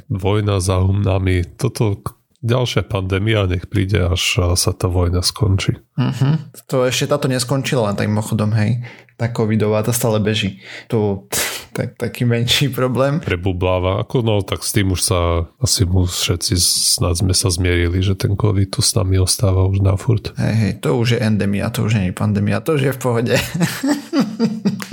vojna 0.05 0.61
za 0.61 0.85
nami. 0.85 1.41
Toto 1.57 1.97
ďalšia 2.45 2.85
pandémia, 2.85 3.49
nech 3.49 3.65
príde, 3.65 4.05
až 4.05 4.53
sa 4.53 4.69
tá 4.69 4.85
vojna 4.85 5.25
skončí. 5.25 5.81
Uh-huh. 5.97 6.35
To 6.69 6.85
ešte 6.85 7.09
táto 7.09 7.25
neskončila, 7.25 7.89
len 7.89 7.97
tak 7.97 8.05
mimochodom, 8.05 8.53
hej. 8.53 8.85
Tá 9.13 9.29
covidová, 9.29 9.85
tá 9.85 9.93
stále 9.93 10.17
beží. 10.17 10.61
To 10.89 11.29
tak, 11.75 11.97
taký 11.97 12.23
menší 12.25 12.69
problém. 12.69 13.17
Prebubláva. 13.17 14.01
Ako 14.05 14.21
no, 14.21 14.45
tak 14.45 14.61
s 14.61 14.71
tým 14.71 14.93
už 14.93 15.01
sa 15.01 15.49
asi 15.57 15.89
mu 15.89 16.05
všetci 16.05 16.53
snad 16.93 17.17
sme 17.17 17.33
sa 17.33 17.49
zmierili, 17.49 17.99
že 18.05 18.13
ten 18.13 18.37
COVID 18.37 18.69
tu 18.69 18.85
s 18.85 18.93
nami 18.93 19.17
ostáva 19.17 19.65
už 19.65 19.81
na 19.81 19.97
furt. 19.97 20.31
Hej, 20.37 20.53
hej, 20.53 20.73
to 20.79 20.97
už 20.97 21.17
je 21.17 21.19
endemia, 21.19 21.73
to 21.73 21.89
už 21.89 21.97
nie 21.97 22.05
je 22.09 22.15
pandémia, 22.15 22.61
to 22.61 22.77
už 22.77 22.83
je 22.89 22.93
v 22.93 22.99
pohode. 23.01 23.35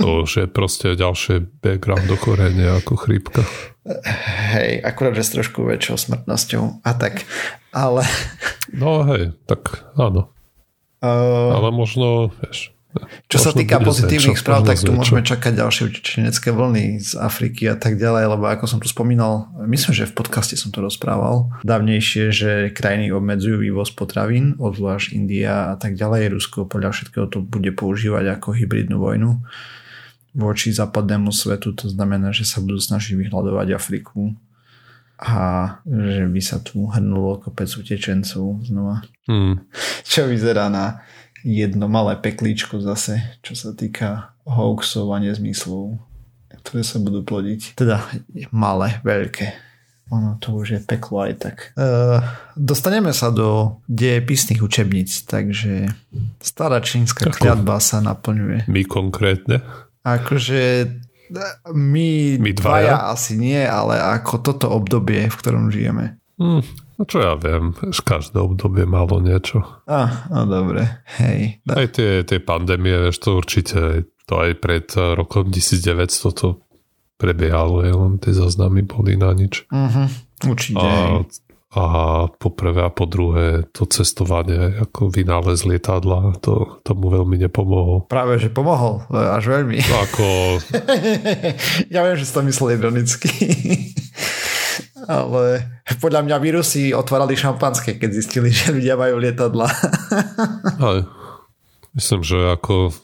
to 0.01 0.07
už 0.25 0.31
je 0.41 0.45
proste 0.49 0.97
ďalšie 0.97 1.61
background 1.61 2.09
ochorenie 2.09 2.65
ako 2.65 2.97
chrípka. 2.97 3.45
Hej, 4.53 4.81
akurát, 4.81 5.17
že 5.17 5.25
s 5.25 5.33
trošku 5.37 5.65
väčšou 5.65 5.97
smrtnosťou 5.97 6.85
a 6.85 6.91
tak, 6.97 7.25
ale... 7.73 8.05
No 8.73 9.05
hej, 9.09 9.37
tak 9.45 9.89
áno. 9.97 10.33
Uh... 11.01 11.49
Ale 11.57 11.73
možno, 11.73 12.29
vieš, 12.41 12.73
čo 13.31 13.37
sa 13.39 13.55
týka 13.55 13.79
pozitívnych 13.79 14.35
správ, 14.35 14.67
tak 14.67 14.83
tu 14.83 14.91
môžeme 14.91 15.23
čakať 15.23 15.55
ďalšie 15.55 15.83
utečenecké 15.87 16.51
vlny 16.51 16.99
z 16.99 17.11
Afriky 17.15 17.71
a 17.71 17.79
tak 17.79 17.95
ďalej, 17.95 18.35
lebo 18.35 18.43
ako 18.51 18.65
som 18.67 18.79
tu 18.83 18.91
spomínal, 18.91 19.47
myslím, 19.63 19.95
že 19.95 20.09
v 20.11 20.17
podcaste 20.19 20.59
som 20.59 20.75
to 20.75 20.83
rozprával 20.83 21.47
dávnejšie, 21.63 22.23
že 22.35 22.51
krajiny 22.75 23.15
obmedzujú 23.15 23.63
vývoz 23.63 23.95
potravín, 23.95 24.59
obzvlášť 24.59 25.15
India 25.15 25.71
a 25.71 25.75
tak 25.79 25.95
ďalej. 25.95 26.35
Rusko 26.35 26.67
podľa 26.67 26.91
všetkého 26.91 27.31
to 27.31 27.39
bude 27.39 27.71
používať 27.75 28.39
ako 28.39 28.55
hybridnú 28.55 28.99
vojnu 28.99 29.39
voči 30.35 30.71
západnému 30.71 31.31
svetu, 31.31 31.75
to 31.75 31.91
znamená, 31.91 32.31
že 32.31 32.47
sa 32.47 32.63
budú 32.63 32.79
snažiť 32.79 33.19
vyhľadovať 33.19 33.67
Afriku 33.75 34.31
a 35.21 35.77
že 35.85 36.25
by 36.25 36.41
sa 36.41 36.57
tu 36.57 36.81
hrnulo 36.89 37.37
kopec 37.37 37.69
utečencov 37.69 38.65
znova. 38.65 39.05
Hmm. 39.29 39.61
Čo 40.01 40.25
vyzerá 40.25 40.65
na 40.71 41.05
jedno 41.41 41.85
malé 41.91 42.17
peklíčko 42.17 42.81
zase, 42.81 43.21
čo 43.41 43.53
sa 43.57 43.73
týka 43.73 44.33
hoaxov 44.45 45.13
a 45.13 45.21
nezmyslov, 45.21 45.97
ktoré 46.65 46.81
sa 46.81 46.97
budú 47.01 47.21
plodiť. 47.25 47.77
Teda 47.77 48.05
malé, 48.53 49.01
veľké. 49.01 49.69
Ono 50.11 50.35
to 50.43 50.59
už 50.59 50.67
je 50.75 50.79
peklo 50.83 51.23
aj 51.23 51.33
tak. 51.39 51.57
Uh, 51.79 52.19
dostaneme 52.59 53.15
sa 53.15 53.31
do 53.31 53.79
dejepisných 53.87 54.59
učebníc, 54.59 55.23
takže 55.23 55.87
stará 56.43 56.83
čínska 56.83 57.31
Ako 57.31 57.39
kliatba 57.39 57.79
sa 57.79 58.03
naplňuje. 58.03 58.67
My 58.67 58.83
konkrétne? 58.83 59.63
Akože 60.03 60.91
my, 61.71 62.09
my 62.43 62.51
dvaja? 62.51 62.59
dvaja 62.59 62.95
asi 63.15 63.39
nie, 63.39 63.63
ale 63.63 64.03
ako 64.03 64.43
toto 64.43 64.67
obdobie, 64.67 65.31
v 65.31 65.37
ktorom 65.39 65.71
žijeme. 65.71 66.19
Hmm, 66.35 66.59
No 67.01 67.09
čo 67.09 67.17
ja 67.17 67.33
viem, 67.33 67.73
každé 68.05 68.37
obdobie 68.37 68.85
malo 68.85 69.17
niečo. 69.17 69.65
A, 69.89 70.29
no 70.29 70.45
dobre, 70.45 71.01
hej. 71.17 71.57
Aj 71.65 71.89
tie, 71.89 72.21
tie 72.21 72.37
pandémie, 72.37 72.93
vieš, 73.09 73.25
to 73.25 73.41
určite, 73.41 74.05
to 74.29 74.33
aj 74.37 74.61
pred 74.61 74.85
rokom 75.17 75.49
1900 75.49 75.97
to 76.37 76.61
prebiehalo, 77.17 77.81
len 77.81 78.21
tie 78.21 78.37
záznamy 78.37 78.85
boli 78.85 79.17
na 79.17 79.33
nič. 79.33 79.65
Uh-huh, 79.73 80.13
určite. 80.45 80.77
A, 80.77 81.25
a 81.73 81.83
po 82.29 82.53
prvé 82.53 82.85
a 82.85 82.93
po 82.93 83.09
druhé 83.09 83.65
to 83.73 83.89
cestovanie, 83.89 84.85
ako 84.85 85.09
vynález 85.09 85.65
lietadla, 85.65 86.37
to 86.37 86.85
tomu 86.85 87.09
veľmi 87.09 87.41
nepomohol. 87.41 88.05
Práve, 88.13 88.37
že 88.37 88.53
pomohol, 88.53 89.01
až 89.09 89.57
veľmi. 89.57 89.81
Ako... 89.89 90.25
ja 91.97 92.05
viem, 92.05 92.17
že 92.21 92.29
si 92.29 92.33
to 92.37 92.45
myslel 92.45 92.77
ironicky 92.77 93.33
ale 95.11 95.67
podľa 95.99 96.23
mňa 96.23 96.37
vírusy 96.39 96.95
otvárali 96.95 97.35
šampanské, 97.35 97.99
keď 97.99 98.09
zistili, 98.15 98.49
že 98.49 98.71
ľudia 98.71 98.95
majú 98.95 99.19
lietadla. 99.19 99.67
Aj. 100.91 100.99
Myslím, 101.91 102.23
že 102.23 102.39
ako 102.55 102.95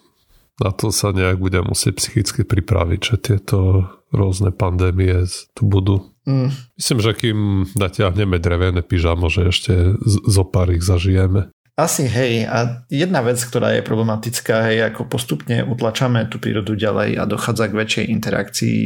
na 0.63 0.71
to 0.71 0.89
sa 0.89 1.11
nejak 1.11 1.37
bude 1.37 1.59
musieť 1.61 1.99
psychicky 1.99 2.41
pripraviť, 2.47 3.01
že 3.03 3.15
tieto 3.19 3.85
rôzne 4.09 4.55
pandémie 4.55 5.27
tu 5.53 5.67
budú. 5.67 6.15
Mm. 6.23 6.49
Myslím, 6.79 6.99
že 7.03 7.11
kým 7.13 7.39
natiahneme 7.75 8.39
drevené 8.39 8.81
pyžamo, 8.81 9.27
že 9.27 9.51
ešte 9.51 9.73
zo 10.07 10.43
pár 10.47 10.71
ich 10.71 10.83
zažijeme. 10.83 11.51
Asi 11.77 12.09
hej. 12.09 12.49
A 12.49 12.81
jedna 12.89 13.21
vec, 13.21 13.37
ktorá 13.37 13.69
je 13.77 13.85
problematická, 13.85 14.73
je 14.73 14.81
ako 14.81 15.05
postupne 15.05 15.61
utlačame 15.61 16.25
tú 16.25 16.41
prírodu 16.41 16.73
ďalej 16.73 17.21
a 17.21 17.23
dochádza 17.29 17.69
k 17.69 17.77
väčšej 17.77 18.05
interakcii 18.17 18.83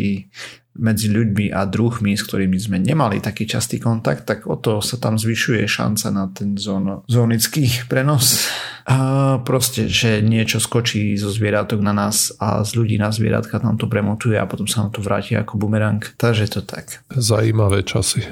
medzi 0.72 1.12
ľuďmi 1.12 1.52
a 1.52 1.68
druhmi, 1.68 2.16
s 2.16 2.24
ktorými 2.24 2.56
sme 2.56 2.80
nemali 2.80 3.20
taký 3.20 3.44
častý 3.44 3.76
kontakt, 3.76 4.24
tak 4.24 4.48
o 4.48 4.56
to 4.56 4.80
sa 4.80 4.96
tam 4.96 5.20
zvyšuje 5.20 5.68
šanca 5.68 6.08
na 6.16 6.26
ten 6.32 6.56
zón, 6.56 7.04
zónický 7.12 7.68
prenos. 7.92 8.48
A 8.88 9.38
proste, 9.44 9.92
že 9.92 10.24
niečo 10.24 10.64
skočí 10.64 11.20
zo 11.20 11.28
zvieratok 11.28 11.84
na 11.84 11.92
nás 11.92 12.32
a 12.40 12.64
z 12.64 12.80
ľudí 12.80 12.96
na 12.96 13.12
zvieratka 13.12 13.60
nám 13.60 13.76
to 13.76 13.92
premotuje 13.92 14.40
a 14.40 14.48
potom 14.48 14.64
sa 14.64 14.88
nám 14.88 14.96
to 14.96 15.04
vráti 15.04 15.36
ako 15.36 15.60
bumerang. 15.60 16.00
Takže 16.16 16.48
to 16.48 16.62
tak. 16.64 17.04
Zajímavé 17.12 17.84
časy. 17.84 18.24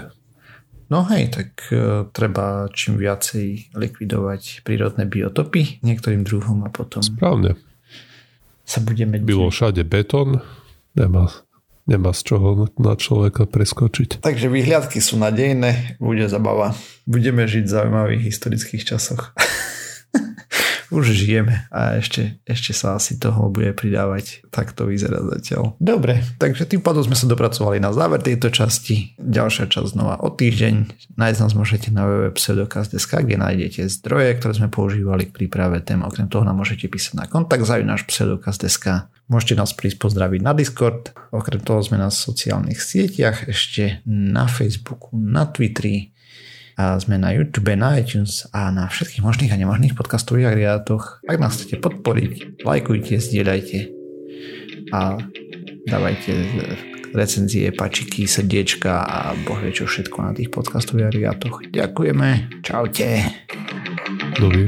No 0.89 1.05
hej, 1.11 1.29
tak 1.29 1.69
uh, 1.69 2.09
treba 2.09 2.65
čím 2.73 2.97
viacej 2.97 3.77
likvidovať 3.77 4.65
prírodné 4.65 5.05
biotopy 5.05 5.85
niektorým 5.85 6.25
druhom 6.25 6.65
a 6.65 6.73
potom... 6.73 7.05
Správne. 7.05 7.59
Sa 8.65 8.81
budeme... 8.81 9.21
Bylo 9.21 9.53
všade 9.53 9.85
betón, 9.85 10.41
nemá 10.97 11.29
nemá 11.89 12.13
z 12.13 12.21
čoho 12.21 12.69
na 12.77 12.93
človeka 12.93 13.49
preskočiť. 13.49 14.21
Takže 14.21 14.47
vyhliadky 14.47 15.01
sú 15.01 15.17
nadejné, 15.17 15.97
bude 15.97 16.29
zabava. 16.29 16.77
Budeme 17.09 17.49
žiť 17.49 17.65
v 17.65 17.73
zaujímavých 17.73 18.23
historických 18.29 18.83
časoch. 18.85 19.33
Už 20.89 21.13
žijeme 21.13 21.69
a 21.69 21.97
ešte, 22.01 22.41
ešte 22.45 22.73
sa 22.73 22.97
asi 22.97 23.17
toho 23.21 23.49
bude 23.53 23.73
pridávať. 23.73 24.45
Tak 24.49 24.73
to 24.73 24.89
vyzerá 24.89 25.21
zatiaľ. 25.21 25.77
Dobre, 25.77 26.25
takže 26.41 26.65
tým 26.65 26.81
pádom 26.81 27.05
sme 27.05 27.13
sa 27.13 27.29
dopracovali 27.29 27.77
na 27.77 27.93
záver 27.93 28.21
tejto 28.25 28.49
časti. 28.49 29.13
Ďalšia 29.21 29.69
časť 29.69 29.93
znova 29.93 30.21
o 30.21 30.29
týždeň. 30.33 30.75
Nájsť 31.15 31.39
nás 31.39 31.53
môžete 31.53 31.93
na 31.93 32.09
www.pseudokaz.sk, 32.09 33.11
kde 33.21 33.37
nájdete 33.37 33.85
zdroje, 33.89 34.29
ktoré 34.41 34.53
sme 34.57 34.69
používali 34.73 35.29
k 35.29 35.35
príprave 35.35 35.81
tém. 35.85 36.01
Okrem 36.01 36.25
toho 36.25 36.41
nám 36.41 36.57
môžete 36.57 36.89
písať 36.89 37.13
na 37.17 37.25
kontakt 37.29 37.61
náš 37.69 38.03
pseudokaz.sk. 38.09 39.09
Môžete 39.29 39.61
nás 39.61 39.77
prísť 39.77 40.01
pozdraviť 40.01 40.41
na 40.41 40.57
Discord. 40.57 41.13
Okrem 41.29 41.61
toho 41.61 41.85
sme 41.85 42.01
na 42.01 42.09
sociálnych 42.09 42.81
sieťach, 42.81 43.45
ešte 43.45 44.01
na 44.09 44.49
Facebooku, 44.49 45.13
na 45.13 45.45
Twitteri 45.45 46.17
a 46.79 46.95
sme 46.95 47.19
na 47.19 47.35
YouTube, 47.35 47.75
na 47.75 47.99
iTunes 47.99 48.47
a 48.55 48.71
na 48.71 48.87
všetkých 48.87 49.19
možných 49.19 49.51
a 49.51 49.59
nemožných 49.59 49.99
podcastových 49.99 50.55
agregátoch. 50.55 51.19
Ak 51.27 51.35
nás 51.35 51.59
chcete 51.59 51.75
podporiť, 51.83 52.63
lajkujte, 52.63 53.19
zdieľajte 53.19 53.77
a 54.95 55.19
dávajte 55.91 56.31
recenzie, 57.11 57.75
pačiky, 57.75 58.23
srdiečka 58.23 59.03
a 59.03 59.35
bohvie 59.43 59.75
čo 59.75 59.91
všetko 59.91 60.17
na 60.23 60.31
tých 60.31 60.55
podcastových 60.55 61.11
agregátoch. 61.11 61.67
Ďakujeme. 61.67 62.63
Čaute. 62.63 63.27
Dovi. 64.39 64.63